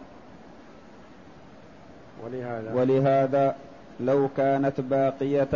ولهذا, 2.26 2.73
ولهذا 2.73 3.56
لو 4.00 4.30
كانت 4.38 4.82
باقية 4.82 5.54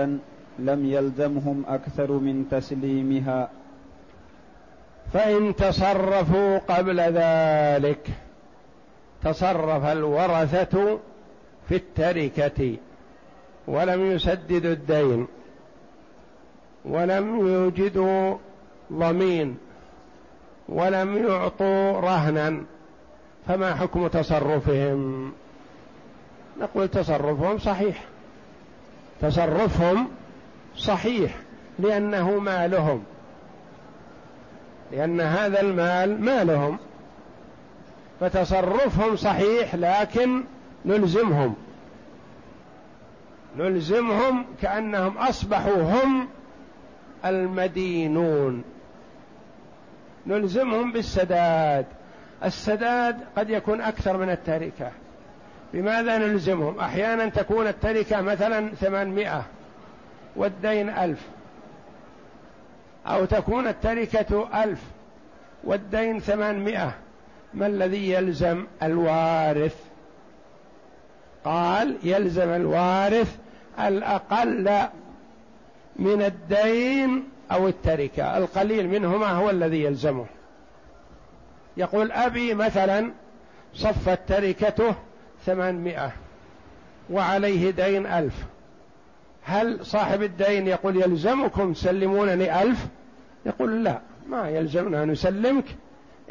لم 0.59 0.85
يلزمهم 0.85 1.63
أكثر 1.67 2.11
من 2.11 2.45
تسليمها 2.51 3.49
فإن 5.13 5.55
تصرفوا 5.55 6.57
قبل 6.57 6.99
ذلك 6.99 8.07
تصرف 9.23 9.85
الورثة 9.85 10.99
في 11.69 11.75
التركة 11.75 12.77
ولم 13.67 14.11
يسددوا 14.11 14.73
الدين 14.73 15.27
ولم 16.85 17.47
يوجدوا 17.47 18.37
ضمين 18.93 19.57
ولم 20.69 21.27
يعطوا 21.27 21.99
رهنا 21.99 22.63
فما 23.47 23.75
حكم 23.75 24.07
تصرفهم؟ 24.07 25.31
نقول 26.59 26.87
تصرفهم 26.87 27.57
صحيح. 27.57 28.03
تصرفهم 29.21 30.07
صحيح 30.75 31.35
لأنه 31.79 32.39
مالهم. 32.39 33.03
لأن 34.91 35.21
هذا 35.21 35.61
المال 35.61 36.21
مالهم 36.21 36.77
فتصرفهم 38.19 39.15
صحيح 39.15 39.75
لكن 39.75 40.43
نلزمهم. 40.85 41.55
نلزمهم 43.57 44.45
كأنهم 44.61 45.17
أصبحوا 45.17 45.81
هم 45.81 46.27
المدينون. 47.25 48.63
نلزمهم 50.27 50.91
بالسداد. 50.91 51.85
السداد 52.43 53.17
قد 53.37 53.49
يكون 53.49 53.81
أكثر 53.81 54.17
من 54.17 54.29
التركة. 54.29 54.91
بماذا 55.73 56.17
نلزمهم؟ 56.17 56.79
أحيانا 56.79 57.29
تكون 57.29 57.67
التركة 57.67 58.21
مثلا 58.21 58.69
ثمانمائة 58.69 59.43
والدين 60.35 60.89
ألف. 60.89 61.27
أو 63.07 63.25
تكون 63.25 63.67
التركة 63.67 64.63
ألف 64.63 64.83
والدين 65.63 66.19
ثمانمائة. 66.19 66.93
ما 67.53 67.67
الذي 67.67 68.11
يلزم 68.11 68.65
الوارث؟ 68.83 69.75
قال 71.45 71.97
يلزم 72.03 72.49
الوارث 72.49 73.37
الأقل 73.79 74.87
من 75.95 76.21
الدين 76.21 77.29
أو 77.51 77.67
التركة. 77.67 78.37
القليل 78.37 78.89
منهما 78.89 79.27
هو 79.27 79.49
الذي 79.49 79.83
يلزمه. 79.83 80.25
يقول 81.77 82.11
أبي 82.11 82.53
مثلا 82.53 83.11
صفت 83.73 84.19
تركته 84.27 84.95
ثمانمائة 85.45 86.11
وعليه 87.09 87.71
دين 87.71 88.05
ألف. 88.05 88.45
هل 89.43 89.85
صاحب 89.85 90.23
الدين 90.23 90.67
يقول 90.67 90.95
يلزمكم 90.95 91.73
تسلمونني 91.73 92.61
ألف؟ 92.61 92.87
يقول 93.45 93.83
لا 93.83 94.01
ما 94.27 94.49
يلزمنا 94.49 95.05
نسلمك 95.05 95.65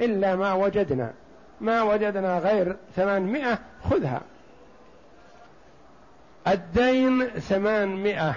إلا 0.01 0.37
ما 0.37 0.53
وجدنا. 0.53 1.13
ما 1.61 1.83
وجدنا 1.83 2.39
غير 2.39 2.77
ثمانمائة 2.97 3.59
خذها. 3.91 4.21
الدين 6.49 7.27
ثمانمائة 7.29 8.35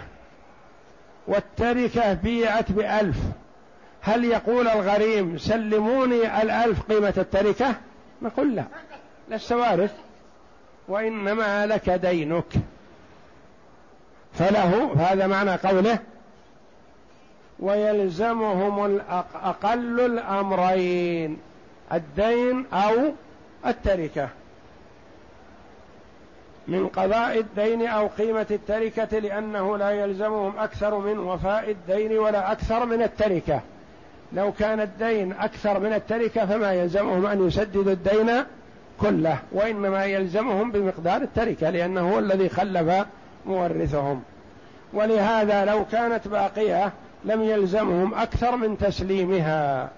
والتركة 1.27 2.13
بيعت 2.13 2.71
بألف. 2.71 3.17
هل 4.01 4.25
يقول 4.25 4.67
الغريم 4.67 5.37
سلموني 5.37 6.41
الألف 6.41 6.81
قيمة 6.81 7.13
التركة؟ 7.17 7.75
نقول 8.21 8.55
لا 8.55 8.63
لست 9.29 9.51
وارث 9.51 9.95
وإنما 10.87 11.65
لك 11.65 11.89
دينك. 11.89 12.53
فله 14.33 14.93
هذا 14.97 15.27
معنى 15.27 15.51
قوله 15.51 15.99
ويلزمهم 17.59 19.01
أقل 19.43 19.99
الأمرين 19.99 21.37
الدين 21.93 22.65
أو 22.73 23.11
التركة. 23.65 24.29
من 26.67 26.87
قضاء 26.87 27.39
الدين 27.39 27.87
أو 27.87 28.07
قيمة 28.07 28.45
التركة 28.51 29.19
لأنه 29.19 29.77
لا 29.77 29.91
يلزمهم 29.91 30.57
أكثر 30.57 30.97
من 30.97 31.19
وفاء 31.19 31.71
الدين 31.71 32.17
ولا 32.17 32.51
أكثر 32.51 32.85
من 32.85 33.01
التركة. 33.01 33.61
لو 34.33 34.51
كان 34.51 34.79
الدين 34.79 35.33
أكثر 35.33 35.79
من 35.79 35.93
التركة 35.93 36.45
فما 36.45 36.73
يلزمهم 36.73 37.25
أن 37.25 37.47
يسددوا 37.47 37.93
الدين 37.93 38.31
كله. 39.01 39.37
وإنما 39.51 40.05
يلزمهم 40.05 40.71
بمقدار 40.71 41.21
التركة 41.21 41.69
لأنه 41.69 42.13
هو 42.13 42.19
الذي 42.19 42.49
خلف 42.49 43.05
مورثهم. 43.45 44.23
ولهذا 44.93 45.65
لو 45.65 45.85
كانت 45.85 46.27
باقية 46.27 46.91
لم 47.25 47.43
يلزمهم 47.43 48.13
أكثر 48.13 48.55
من 48.55 48.77
تسليمها. 48.77 49.89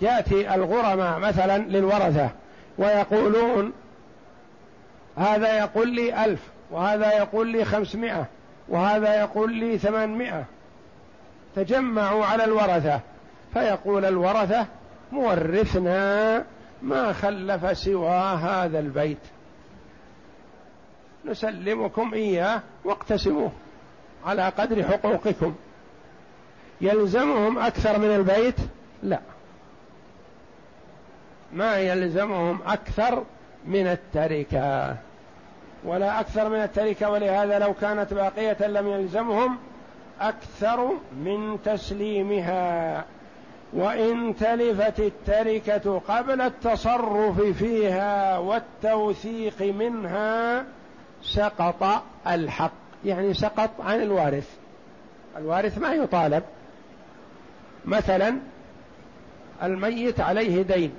يأتي 0.00 0.54
الغرماء 0.54 1.18
مثلا 1.18 1.58
للورثة 1.58 2.30
ويقولون 2.78 3.72
هذا 5.16 5.58
يقول 5.58 5.88
لي 5.88 6.24
ألف 6.24 6.40
وهذا 6.70 7.12
يقول 7.12 7.48
لي 7.48 7.64
خمسمائة 7.64 8.26
وهذا 8.68 9.20
يقول 9.20 9.54
لي 9.54 9.78
ثمانمائة. 9.78 10.44
تجمعوا 11.56 12.24
على 12.24 12.44
الورثة. 12.44 13.00
فيقول 13.54 14.04
الورثة 14.04 14.66
مورثنا 15.12 16.44
ما 16.82 17.12
خلف 17.12 17.78
سوى 17.78 18.18
هذا 18.18 18.78
البيت. 18.78 19.18
نسلمكم 21.24 22.14
إياه 22.14 22.62
واقتسموه 22.84 23.52
على 24.26 24.48
قدر 24.48 24.82
حقوقكم. 24.82 25.54
يلزمهم 26.80 27.58
أكثر 27.58 27.98
من 27.98 28.14
البيت؟ 28.14 28.56
لا. 29.02 29.20
ما 31.52 31.78
يلزمهم 31.78 32.58
أكثر 32.66 33.22
من 33.66 33.86
التركة. 33.86 34.96
ولا 35.84 36.20
أكثر 36.20 36.48
من 36.48 36.62
التركة 36.62 37.10
ولهذا 37.10 37.58
لو 37.58 37.74
كانت 37.74 38.14
باقية 38.14 38.66
لم 38.66 38.88
يلزمهم 38.88 39.56
أكثر 40.20 40.90
من 41.24 41.58
تسليمها. 41.64 43.04
وإن 43.72 44.34
تلفت 44.40 45.00
التركة 45.00 45.98
قبل 46.08 46.40
التصرف 46.40 47.40
فيها 47.40 48.38
والتوثيق 48.38 49.62
منها 49.62 50.64
سقط 51.24 52.02
الحق 52.26 52.72
يعني 53.04 53.34
سقط 53.34 53.70
عن 53.80 54.02
الوارث. 54.02 54.48
الوارث 55.36 55.78
ما 55.78 55.92
يطالب. 55.92 56.42
مثلا 57.84 58.36
الميت 59.62 60.20
عليه 60.20 60.62
دين 60.62 60.92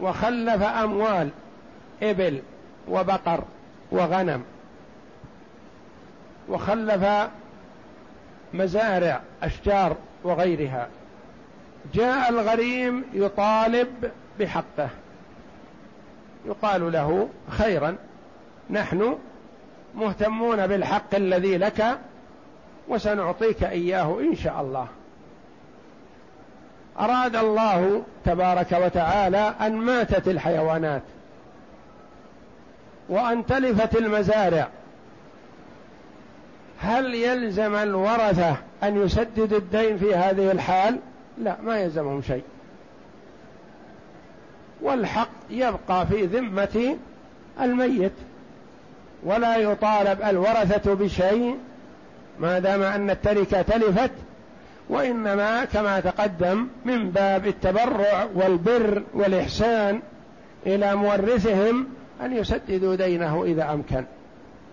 وخلف 0.00 0.62
أموال 0.62 1.30
إبل 2.02 2.42
وبقر 2.88 3.44
وغنم 3.90 4.44
وخلف 6.48 7.30
مزارع 8.54 9.20
أشجار 9.42 9.96
وغيرها. 10.24 10.88
جاء 11.94 12.28
الغريم 12.30 13.04
يطالب 13.12 14.10
بحقه. 14.40 14.88
يقال 16.46 16.92
له 16.92 17.28
خيرا. 17.50 17.96
نحن 18.70 19.18
مهتمون 19.94 20.66
بالحق 20.66 21.14
الذي 21.14 21.58
لك 21.58 21.98
وسنعطيك 22.88 23.64
إياه 23.64 24.20
إن 24.20 24.36
شاء 24.36 24.60
الله. 24.60 24.86
أراد 27.00 27.36
الله 27.36 28.02
تبارك 28.24 28.72
وتعالى 28.72 29.54
أن 29.60 29.72
ماتت 29.72 30.28
الحيوانات 30.28 31.02
وأن 33.08 33.46
تلفت 33.46 33.96
المزارع. 33.96 34.68
هل 36.80 37.14
يلزم 37.14 37.74
الورثة 37.74 38.56
أن 38.82 39.02
يسددوا 39.04 39.58
الدين 39.58 39.98
في 39.98 40.14
هذه 40.14 40.50
الحال؟ 40.50 40.98
لا 41.38 41.56
ما 41.62 41.80
يلزمهم 41.80 42.22
شيء. 42.22 42.42
والحق 44.82 45.28
يبقى 45.50 46.06
في 46.06 46.26
ذمة 46.26 46.96
الميت. 47.60 48.12
ولا 49.22 49.56
يطالب 49.56 50.22
الورثة 50.22 50.94
بشيء 50.94 51.56
ما 52.40 52.58
دام 52.58 52.82
أن 52.82 53.10
التركة 53.10 53.62
تلفت 53.62 54.10
وإنما 54.88 55.64
كما 55.64 56.00
تقدم 56.00 56.66
من 56.84 57.10
باب 57.10 57.46
التبرع 57.46 58.28
والبر 58.34 59.02
والإحسان 59.14 60.00
إلى 60.66 60.94
مورثهم 60.94 61.86
أن 62.22 62.36
يسددوا 62.36 62.94
دينه 62.94 63.44
إذا 63.44 63.72
أمكن. 63.72 64.04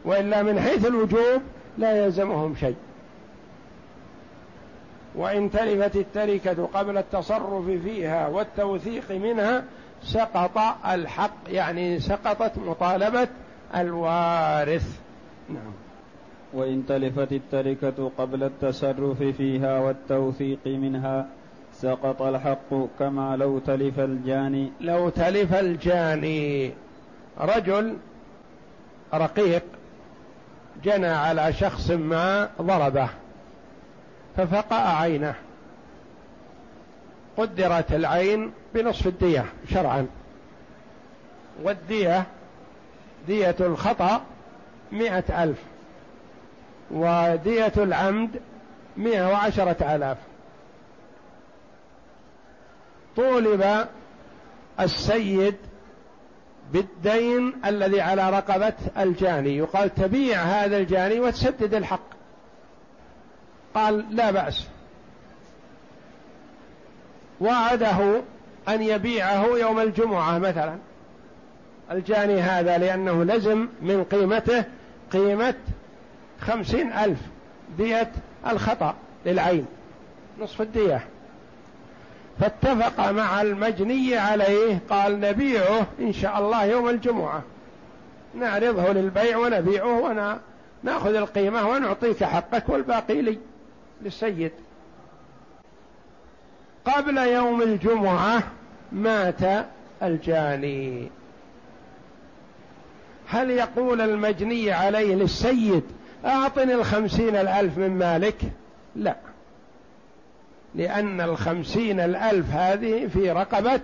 وإلا 0.05 0.43
من 0.43 0.59
حيث 0.59 0.85
الوجوب 0.85 1.41
لا 1.77 2.05
يلزمهم 2.05 2.55
شيء. 2.55 2.75
وإن 5.15 5.51
تلفت 5.51 5.95
التركة 5.95 6.69
قبل 6.73 6.97
التصرف 6.97 7.65
فيها 7.65 8.27
والتوثيق 8.27 9.11
منها 9.11 9.63
سقط 10.03 10.57
الحق 10.85 11.35
يعني 11.47 11.99
سقطت 11.99 12.57
مطالبة 12.57 13.27
الوارث. 13.75 14.99
نعم. 15.49 15.73
وإن 16.53 16.85
تلفت 16.87 17.31
التركة 17.31 18.11
قبل 18.17 18.43
التصرف 18.43 19.23
فيها 19.23 19.79
والتوثيق 19.79 20.59
منها 20.65 21.27
سقط 21.73 22.21
الحق 22.21 22.73
كما 22.99 23.35
لو 23.35 23.59
تلف 23.59 23.99
الجاني. 23.99 24.71
لو 24.81 25.09
تلف 25.09 25.53
الجاني. 25.53 26.71
رجل 27.39 27.97
رقيق 29.13 29.63
جنى 30.83 31.07
على 31.07 31.53
شخص 31.53 31.91
ما 31.91 32.49
ضربه 32.61 33.09
ففقأ 34.37 34.95
عينه. 34.95 35.35
قدرت 37.37 37.91
العين 37.91 38.51
بنصف 38.73 39.07
الدية 39.07 39.45
شرعا. 39.69 40.07
والدية 41.63 42.25
دية 43.27 43.55
الخطأ 43.59 44.21
مئة 44.91 45.43
ألف 45.43 45.57
ودية 46.91 47.73
العمد 47.77 48.41
مئة 48.97 49.27
وعشرة 49.27 49.95
آلاف. 49.95 50.17
طولب 53.15 53.87
السيد 54.79 55.55
بالدين 56.73 57.53
الذي 57.65 58.01
على 58.01 58.29
رقبة 58.29 58.73
الجاني. 58.97 59.57
يقال 59.57 59.95
تبيع 59.95 60.41
هذا 60.41 60.77
الجاني 60.77 61.19
وتسدد 61.19 61.73
الحق. 61.73 62.15
قال 63.75 64.05
لا 64.09 64.31
بأس. 64.31 64.67
وعده 67.41 68.21
أن 68.69 68.81
يبيعه 68.81 69.45
يوم 69.45 69.79
الجمعة 69.79 70.37
مثلا. 70.39 70.77
الجاني 71.91 72.41
هذا 72.41 72.77
لأنه 72.77 73.23
لزم 73.23 73.67
من 73.81 74.03
قيمته 74.03 74.63
قيمة 75.11 75.55
خمسين 76.41 76.93
ألف 76.93 77.19
دية 77.77 78.11
الخطأ 78.47 78.95
للعين 79.25 79.65
نصف 80.39 80.61
الدية. 80.61 81.03
فاتفق 82.39 83.11
مع 83.11 83.41
المجني 83.41 84.17
عليه 84.17 84.79
قال 84.89 85.19
نبيعه 85.19 85.87
إن 85.99 86.13
شاء 86.13 86.39
الله 86.39 86.65
يوم 86.65 86.89
الجمعة. 86.89 87.43
نعرضه 88.35 88.93
للبيع 88.93 89.37
ونبيعه 89.37 90.39
نأخذ 90.83 91.15
القيمة 91.15 91.69
ونعطيك 91.69 92.23
حقك 92.23 92.69
والباقي 92.69 93.21
لي 93.21 93.37
للسيد. 94.01 94.51
قبل 96.85 97.17
يوم 97.17 97.61
الجمعة 97.61 98.43
مات 98.91 99.65
الجاني. 100.03 101.09
هل 103.27 103.49
يقول 103.49 104.01
المجني 104.01 104.71
عليه 104.71 105.15
للسيد 105.15 105.83
أعطني 106.25 106.73
الخمسين 106.73 107.35
الألف 107.35 107.77
من 107.77 107.89
مالك؟ 107.89 108.35
لا. 108.95 109.15
لأن 110.75 111.21
الخمسين 111.21 111.99
الألف 111.99 112.51
هذه 112.51 113.07
في 113.07 113.31
رقبة 113.31 113.79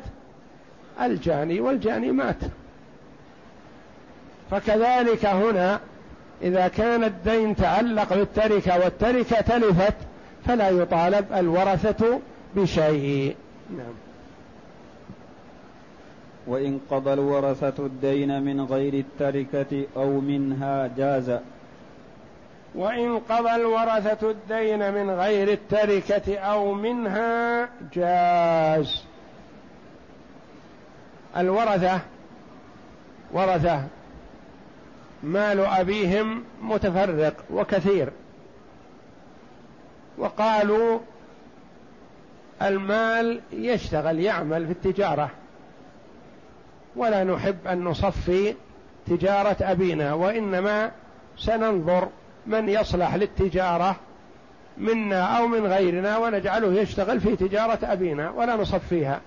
الجاني 1.01 1.59
والجاني 1.59 2.11
مات. 2.11 2.37
فكذلك 4.51 5.25
هنا 5.25 5.79
إذا 6.41 6.67
كان 6.67 7.03
الدين 7.03 7.55
تعلق 7.55 8.13
بالتركة 8.13 8.79
والتركة 8.79 9.41
تلفت 9.41 9.95
فلا 10.45 10.69
يطالب 10.69 11.25
الورثة 11.33 12.19
بشيء. 12.55 13.35
نعم. 13.77 13.93
وإن 16.51 16.79
قضى 16.89 17.13
الورثة 17.13 17.85
الدين 17.85 18.41
من 18.43 18.65
غير 18.65 18.93
التركة 18.93 19.85
أو 19.97 20.19
منها 20.19 20.87
جاز 20.97 21.39
وإن 22.75 23.19
قضى 23.19 23.55
الورثة 23.55 24.31
الدين 24.31 24.93
من 24.93 25.09
غير 25.09 25.51
التركة 25.51 26.37
أو 26.37 26.73
منها 26.73 27.69
جاز. 27.93 29.03
الورثة 31.37 31.99
ورثة 33.31 33.83
مال 35.23 35.59
أبيهم 35.59 36.43
متفرق 36.61 37.33
وكثير. 37.53 38.09
وقالوا 40.17 40.99
المال 42.61 43.41
يشتغل 43.51 44.19
يعمل 44.19 44.65
في 44.65 44.71
التجارة. 44.71 45.31
ولا 46.95 47.23
نحب 47.23 47.67
أن 47.67 47.83
نصفي 47.83 48.55
تجارة 49.07 49.57
أبينا 49.61 50.13
وإنما 50.13 50.91
سننظر 51.37 52.07
من 52.47 52.69
يصلح 52.69 53.15
للتجارة 53.15 53.95
منا 54.77 55.37
أو 55.37 55.47
من 55.47 55.65
غيرنا 55.65 56.17
ونجعله 56.17 56.73
يشتغل 56.73 57.19
في 57.19 57.35
تجارة 57.35 57.79
أبينا 57.83 58.29
ولا 58.29 58.55
نصفيها. 58.55 59.21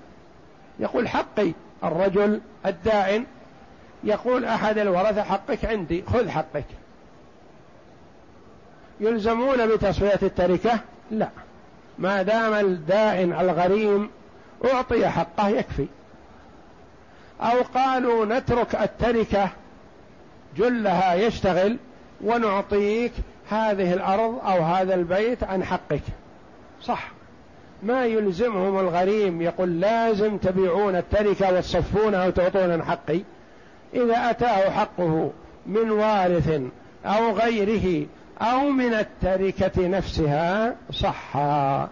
يقول 0.79 1.09
حقي 1.09 1.53
الرجل 1.85 2.41
الدائن 2.67 3.25
يقول 4.05 4.45
أحد 4.45 4.79
الورثة 4.79 5.23
حقك 5.23 5.65
عندي 5.65 6.05
خذ 6.12 6.29
حقك. 6.29 6.65
يلزمون 9.01 9.67
بتصفية 9.67 10.19
التركة؟ 10.23 10.81
لا. 11.11 11.29
ما 11.99 12.23
دام 12.23 12.55
الدائن 12.55 13.33
الغريم 13.33 14.11
أعطي 14.65 15.09
حقه 15.09 15.49
يكفي. 15.49 15.87
أو 17.41 17.62
قالوا 17.74 18.24
نترك 18.24 18.74
التركة 18.74 19.51
جلها 20.57 21.14
يشتغل 21.14 21.76
ونعطيك 22.24 23.12
هذه 23.51 23.93
الأرض 23.93 24.41
أو 24.45 24.62
هذا 24.62 24.95
البيت 24.95 25.45
عن 25.45 25.64
حقك. 25.64 26.03
صح. 26.82 27.09
ما 27.82 28.07
يلزمهم 28.07 28.78
الغريم 28.78 29.43
يقول 29.43 29.80
لازم 29.80 30.37
تبيعون 30.37 30.97
التركة 30.97 31.55
وتصفونها 31.55 32.26
وتعطون 32.26 32.70
عن 32.70 32.82
حقي. 32.82 33.20
إذا 33.95 34.30
أتاه 34.30 34.70
حقه 34.70 35.30
من 35.66 35.91
وارث 35.91 36.61
أو 37.07 37.30
غيره 37.30 38.07
أو 38.41 38.70
من 38.70 38.95
التركة 38.95 39.89
نفسها 39.89 40.76
صحا. 40.91 41.89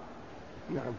نعم. 0.71 0.93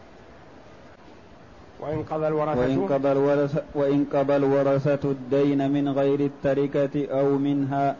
وإن 1.80 2.02
قضى 2.02 2.28
الورثة 2.28 2.60
وإن 2.60 2.86
قضى 2.86 3.12
الورثة, 3.12 3.62
وإن 3.74 4.06
قضى 4.12 4.36
الورثة 4.36 5.10
الدين 5.10 5.70
من 5.70 5.88
غير 5.88 6.20
التركة 6.20 7.06
أو 7.10 7.38
منها 7.38 7.96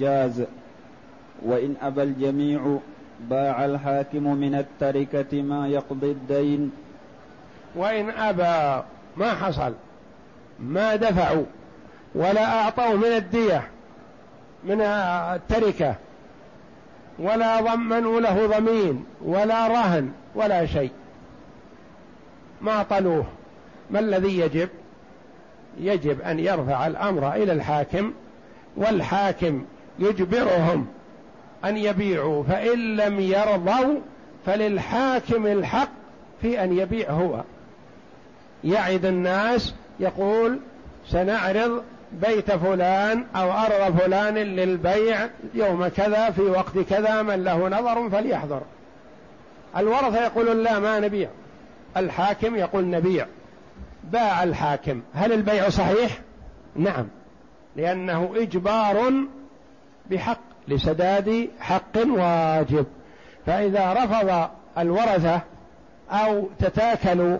جاز. 0.00 0.44
وإن 1.42 1.74
أبى 1.82 2.02
الجميع 2.02 2.78
باع 3.30 3.64
الحاكم 3.64 4.34
من 4.36 4.54
التركة 4.54 5.42
ما 5.42 5.68
يقضي 5.68 6.10
الدين. 6.10 6.70
وإن 7.76 8.10
أبى 8.10 8.84
ما 9.16 9.34
حصل 9.34 9.72
ما 10.60 10.96
دفعوا 10.96 11.44
ولا 12.14 12.60
أعطوا 12.60 12.94
من 12.94 13.04
الدية 13.04 13.68
من 14.64 14.80
التركة 14.80 15.94
ولا 17.18 17.60
ضمنوا 17.60 18.20
له 18.20 18.46
ضمين 18.58 19.04
ولا 19.24 19.68
رهن 19.68 20.12
ولا 20.34 20.66
شيء. 20.66 20.90
ما 22.64 22.82
طلوه 22.82 23.26
ما 23.90 23.98
الذي 23.98 24.38
يجب؟ 24.38 24.68
يجب 25.80 26.20
أن 26.20 26.38
يرفع 26.38 26.86
الأمر 26.86 27.34
إلى 27.34 27.52
الحاكم 27.52 28.12
والحاكم 28.76 29.64
يجبرهم 29.98 30.86
أن 31.64 31.76
يبيعوا 31.76 32.44
فإن 32.44 32.96
لم 32.96 33.20
يرضوا 33.20 34.00
فللحاكم 34.46 35.46
الحق 35.46 35.88
في 36.42 36.64
أن 36.64 36.78
يبيع 36.78 37.10
هو. 37.10 37.40
يعد 38.64 39.04
الناس 39.04 39.74
يقول 40.00 40.60
سنعرض 41.08 41.82
بيت 42.12 42.52
فلان 42.52 43.24
أو 43.36 43.52
أرض 43.52 43.98
فلان 43.98 44.34
للبيع 44.34 45.28
يوم 45.54 45.88
كذا 45.88 46.30
في 46.30 46.42
وقت 46.42 46.78
كذا 46.78 47.22
من 47.22 47.44
له 47.44 47.68
نظر 47.68 48.10
فليحضر. 48.10 48.62
الورثة 49.76 50.24
يقولون 50.24 50.62
لا 50.62 50.78
ما 50.78 51.00
نبيع. 51.00 51.28
الحاكم 51.96 52.56
يقول 52.56 52.90
نبيع. 52.90 53.26
باع 54.04 54.42
الحاكم. 54.42 55.02
هل 55.14 55.32
البيع 55.32 55.68
صحيح؟ 55.68 56.20
نعم. 56.76 57.06
لأنه 57.76 58.32
إجبار 58.36 59.12
بحق 60.10 60.40
لسداد 60.68 61.48
حق 61.60 61.96
واجب. 61.96 62.86
فإذا 63.46 63.92
رفض 63.92 64.48
الورثة 64.78 65.40
أو 66.10 66.48
تتاكلوا 66.58 67.38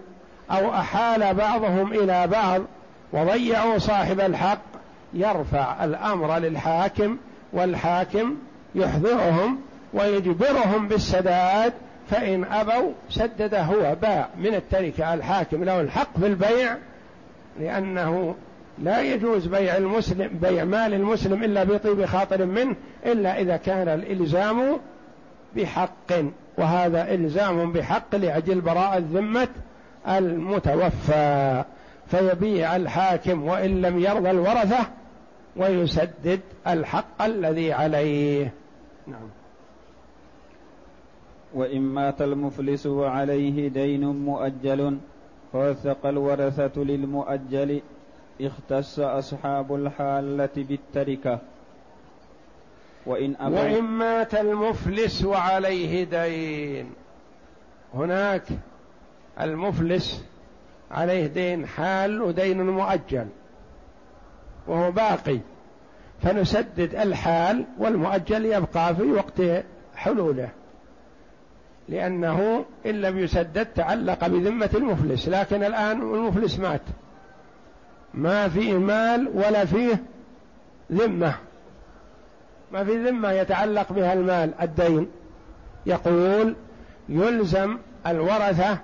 أو 0.50 0.74
أحال 0.74 1.34
بعضهم 1.34 1.92
إلى 1.92 2.26
بعض 2.26 2.62
وضيعوا 3.12 3.78
صاحب 3.78 4.20
الحق 4.20 4.60
يرفع 5.14 5.84
الأمر 5.84 6.38
للحاكم 6.38 7.16
والحاكم 7.52 8.36
يحضرهم 8.74 9.58
ويجبرهم 9.94 10.88
بالسداد 10.88 11.72
فإن 12.14 12.44
أبوا 12.44 12.92
سدد 13.10 13.54
هو 13.54 13.96
باع 14.02 14.28
من 14.38 14.54
التركة 14.54 15.14
الحاكم 15.14 15.64
له 15.64 15.80
الحق 15.80 16.18
في 16.18 16.26
البيع 16.26 16.76
لأنه 17.60 18.34
لا 18.78 19.02
يجوز 19.02 19.46
بيع 19.46 19.76
المسلم 19.76 20.38
بيع 20.42 20.64
مال 20.64 20.94
المسلم 20.94 21.44
إلا 21.44 21.64
بطيب 21.64 22.04
خاطر 22.04 22.44
منه 22.44 22.76
إلا 23.06 23.40
إذا 23.40 23.56
كان 23.56 23.88
الإلزام 23.88 24.80
بحق 25.56 26.12
وهذا 26.58 27.14
إلزام 27.14 27.72
بحق 27.72 28.14
لأجل 28.14 28.60
براءة 28.60 28.98
ذمة 28.98 29.48
المتوفى. 30.08 31.64
فيبيع 32.06 32.76
الحاكم 32.76 33.44
وإن 33.44 33.82
لم 33.82 33.98
يرضى 33.98 34.30
الورثة 34.30 34.86
ويسدد 35.56 36.40
الحق 36.66 37.22
الذي 37.22 37.72
عليه. 37.72 38.52
نعم. 39.06 39.28
وإن 41.54 41.80
مات 41.80 42.22
المفلس 42.22 42.86
وعليه 42.86 43.68
دين 43.68 44.04
مؤجل 44.06 44.98
فوثق 45.52 46.06
الورثة 46.06 46.72
للمؤجل 46.82 47.80
اختص 48.40 48.98
أصحاب 49.00 49.74
الحالة 49.74 50.48
بالتركة. 50.56 51.38
وإن, 53.06 53.36
وإن 53.40 53.82
مات 53.82 54.34
المفلس 54.34 55.24
وعليه 55.24 56.04
دين. 56.04 56.90
هناك 57.94 58.42
المفلس 59.40 60.24
عليه 60.90 61.26
دين 61.26 61.66
حال 61.66 62.22
ودين 62.22 62.66
مؤجل 62.66 63.26
وهو 64.66 64.90
باقي. 64.90 65.38
فنسدد 66.22 66.94
الحال 66.94 67.64
والمؤجل 67.78 68.44
يبقى 68.46 68.96
في 68.96 69.02
وقت 69.02 69.64
حلوله. 69.96 70.48
لأنه 71.88 72.64
إن 72.86 73.00
لم 73.00 73.18
يسدد 73.18 73.66
تعلق 73.66 74.26
بذمة 74.26 74.70
المفلس 74.74 75.28
لكن 75.28 75.64
الآن 75.64 76.00
المفلس 76.00 76.58
مات. 76.58 76.80
ما 78.14 78.48
فيه 78.48 78.78
مال 78.78 79.28
ولا 79.34 79.64
فيه 79.64 80.02
ذمة. 80.92 81.34
ما 82.72 82.84
في 82.84 83.04
ذمة 83.08 83.30
يتعلق 83.30 83.92
بها 83.92 84.12
المال 84.12 84.50
الدين. 84.62 85.08
يقول 85.86 86.56
يلزم 87.08 87.78
الورثة 88.06 88.78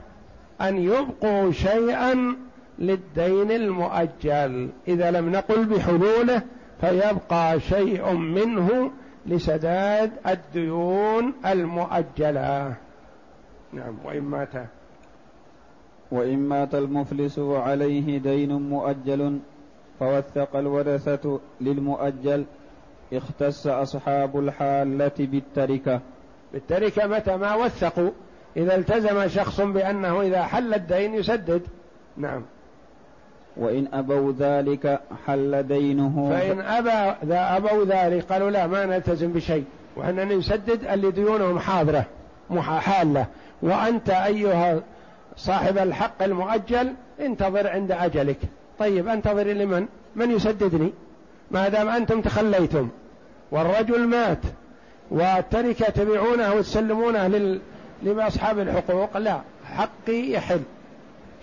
أن 0.61 0.77
يبقوا 0.77 1.53
شيئا 1.53 2.37
للدين 2.79 3.51
المؤجل. 3.51 4.69
إذا 4.89 5.11
لم 5.11 5.33
نقل 5.33 5.65
بحلوله 5.65 6.43
فيبقى 6.81 7.61
شيء 7.61 8.13
منه 8.13 8.91
لسداد 9.27 10.13
الديون 10.27 11.35
المؤجلة. 11.47 12.75
نعم 13.73 13.95
وإن 14.05 14.23
مات. 14.23 14.53
وإن 16.11 16.39
مات 16.39 16.75
المفلس 16.75 17.39
وعليه 17.39 18.19
دين 18.19 18.53
مؤجل 18.53 19.39
فوثق 20.01 20.57
الورثة 20.57 21.41
للمؤجل 21.61 22.45
اختص 23.13 23.67
أصحاب 23.67 24.39
الحالة 24.39 25.13
بالتركة. 25.19 26.01
بالتركة 26.53 27.07
متى؟ 27.07 27.37
ما 27.37 27.55
وثقوا. 27.55 28.11
إذا 28.57 28.77
التزم 28.77 29.29
شخص 29.29 29.61
بأنه 29.61 30.21
إذا 30.21 30.43
حل 30.43 30.75
الدين 30.75 31.15
يسدد. 31.15 31.63
نعم. 32.17 32.43
وإن 33.57 33.89
أبوا 33.93 34.33
ذلك 34.39 35.01
حل 35.27 35.63
دينه. 35.63 36.31
فإن 36.31 36.61
أبى 36.61 37.27
ذا 37.27 37.57
أبوا 37.57 37.85
ذلك 37.85 38.33
قالوا 38.33 38.51
لا 38.51 38.67
ما 38.67 38.87
نلتزم 38.87 39.33
بشيء. 39.33 39.65
وأننا 39.97 40.25
نسدد 40.25 40.85
اللي 40.85 41.11
ديونهم 41.11 41.59
حاضرة 41.59 42.05
حالة. 42.61 43.27
وأنت 43.63 44.11
أيها 44.11 44.81
صاحب 45.37 45.79
الحق 45.79 46.23
المؤجل 46.23 46.95
انتظر 47.21 47.69
عند 47.69 47.93
أجلك. 47.93 48.39
طيب 48.79 49.09
أنتظر 49.09 49.47
لمن؟ 49.47 49.87
من 50.17 50.31
يسددني؟ 50.31 50.93
ما 51.51 51.69
دام 51.69 51.89
أنتم 51.89 52.21
تخليتم. 52.21 52.89
والرجل 53.51 54.07
مات 54.07 54.39
والتركة 55.11 55.89
تبيعونه 55.91 56.55
وتسلمونه 56.55 57.27
لل... 57.27 57.61
لأصحاب 58.03 58.59
الحقوق 58.59 59.17
لا 59.17 59.41
حقي 59.65 60.31
يحل. 60.31 60.61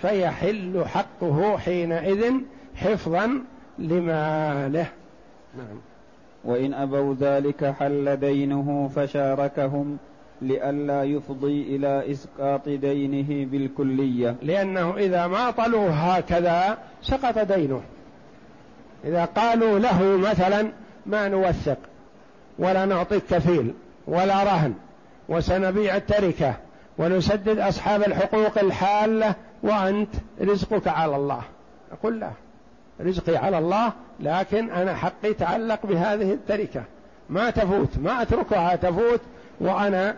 فيحل 0.01 0.83
حقه 0.85 1.57
حينئذ 1.57 2.33
حفظا 2.75 3.41
لماله 3.79 4.87
نعم. 5.57 5.77
وإن 6.43 6.73
أبوا 6.73 7.15
ذلك 7.19 7.65
حل 7.79 8.15
دينه 8.15 8.89
فشاركهم. 8.95 9.97
لئلا 10.41 11.03
يفضي 11.03 11.75
إلى 11.75 12.11
إسقاط 12.11 12.69
دينه 12.69 13.45
بالكلية. 13.45 14.35
لأنه 14.41 14.97
إذا 14.97 15.27
ما 15.27 15.51
طلوا 15.51 15.89
هكذا 15.89 16.77
سقط 17.01 17.39
دينه. 17.39 17.81
إذا 19.05 19.25
قالوا 19.25 19.79
له 19.79 20.17
مثلا 20.17 20.71
ما 21.05 21.27
نوثق 21.27 21.77
ولا 22.59 22.85
نعطيك 22.85 23.23
كفيل 23.29 23.73
ولا 24.07 24.43
رهن 24.43 24.73
وسنبيع 25.29 25.95
التركة 25.95 26.53
ونسدد 26.97 27.59
أصحاب 27.59 28.01
الحقوق 28.01 28.57
الحالة 28.57 29.35
وأنت 29.63 30.15
رزقك 30.41 30.87
على 30.87 31.15
الله. 31.15 31.41
أقول 31.91 32.19
لا 32.19 32.31
رزقي 33.01 33.37
على 33.37 33.57
الله 33.57 33.93
لكن 34.19 34.71
أنا 34.71 34.95
حقي 34.95 35.33
تعلق 35.33 35.85
بهذه 35.85 36.33
التركة. 36.33 36.83
ما 37.29 37.49
تفوت 37.49 37.97
ما 37.97 38.21
أتركها 38.21 38.75
تفوت 38.75 39.21
وأنا 39.61 40.15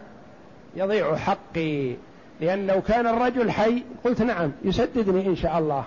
يضيع 0.76 1.16
حقي 1.16 1.96
لأن 2.42 2.68
لو 2.68 2.82
كان 2.82 3.08
الرجل 3.08 3.52
حي 3.52 3.84
قلت 4.04 4.22
نعم 4.22 4.52
يسددني 4.64 5.28
إن 5.28 5.36
شاء 5.36 5.60
الله. 5.60 5.84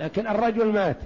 لكن 0.00 0.26
الرجل 0.26 0.72
مات 0.72 0.96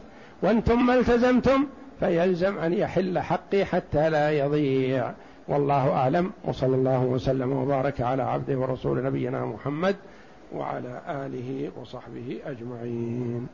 وأنتم 0.42 0.86
ما 0.86 0.94
التزمتم 0.94 1.66
فيلزم 2.00 2.58
أن 2.58 2.72
يحل 2.72 3.18
حقي 3.18 3.64
حتى 3.64 4.10
لا 4.10 4.30
يضيع. 4.30 5.12
والله 5.48 5.92
أعلم 5.92 6.32
وصلى 6.44 6.76
الله 6.76 7.04
وسلم 7.04 7.52
وبارك 7.52 8.00
على 8.00 8.22
عبده 8.22 8.58
ورسول 8.58 9.04
نبينا 9.04 9.44
محمد 9.46 9.96
وعلى 10.52 11.00
آله 11.08 11.70
وصحبه 11.80 12.38
أجمعين. 12.46 13.46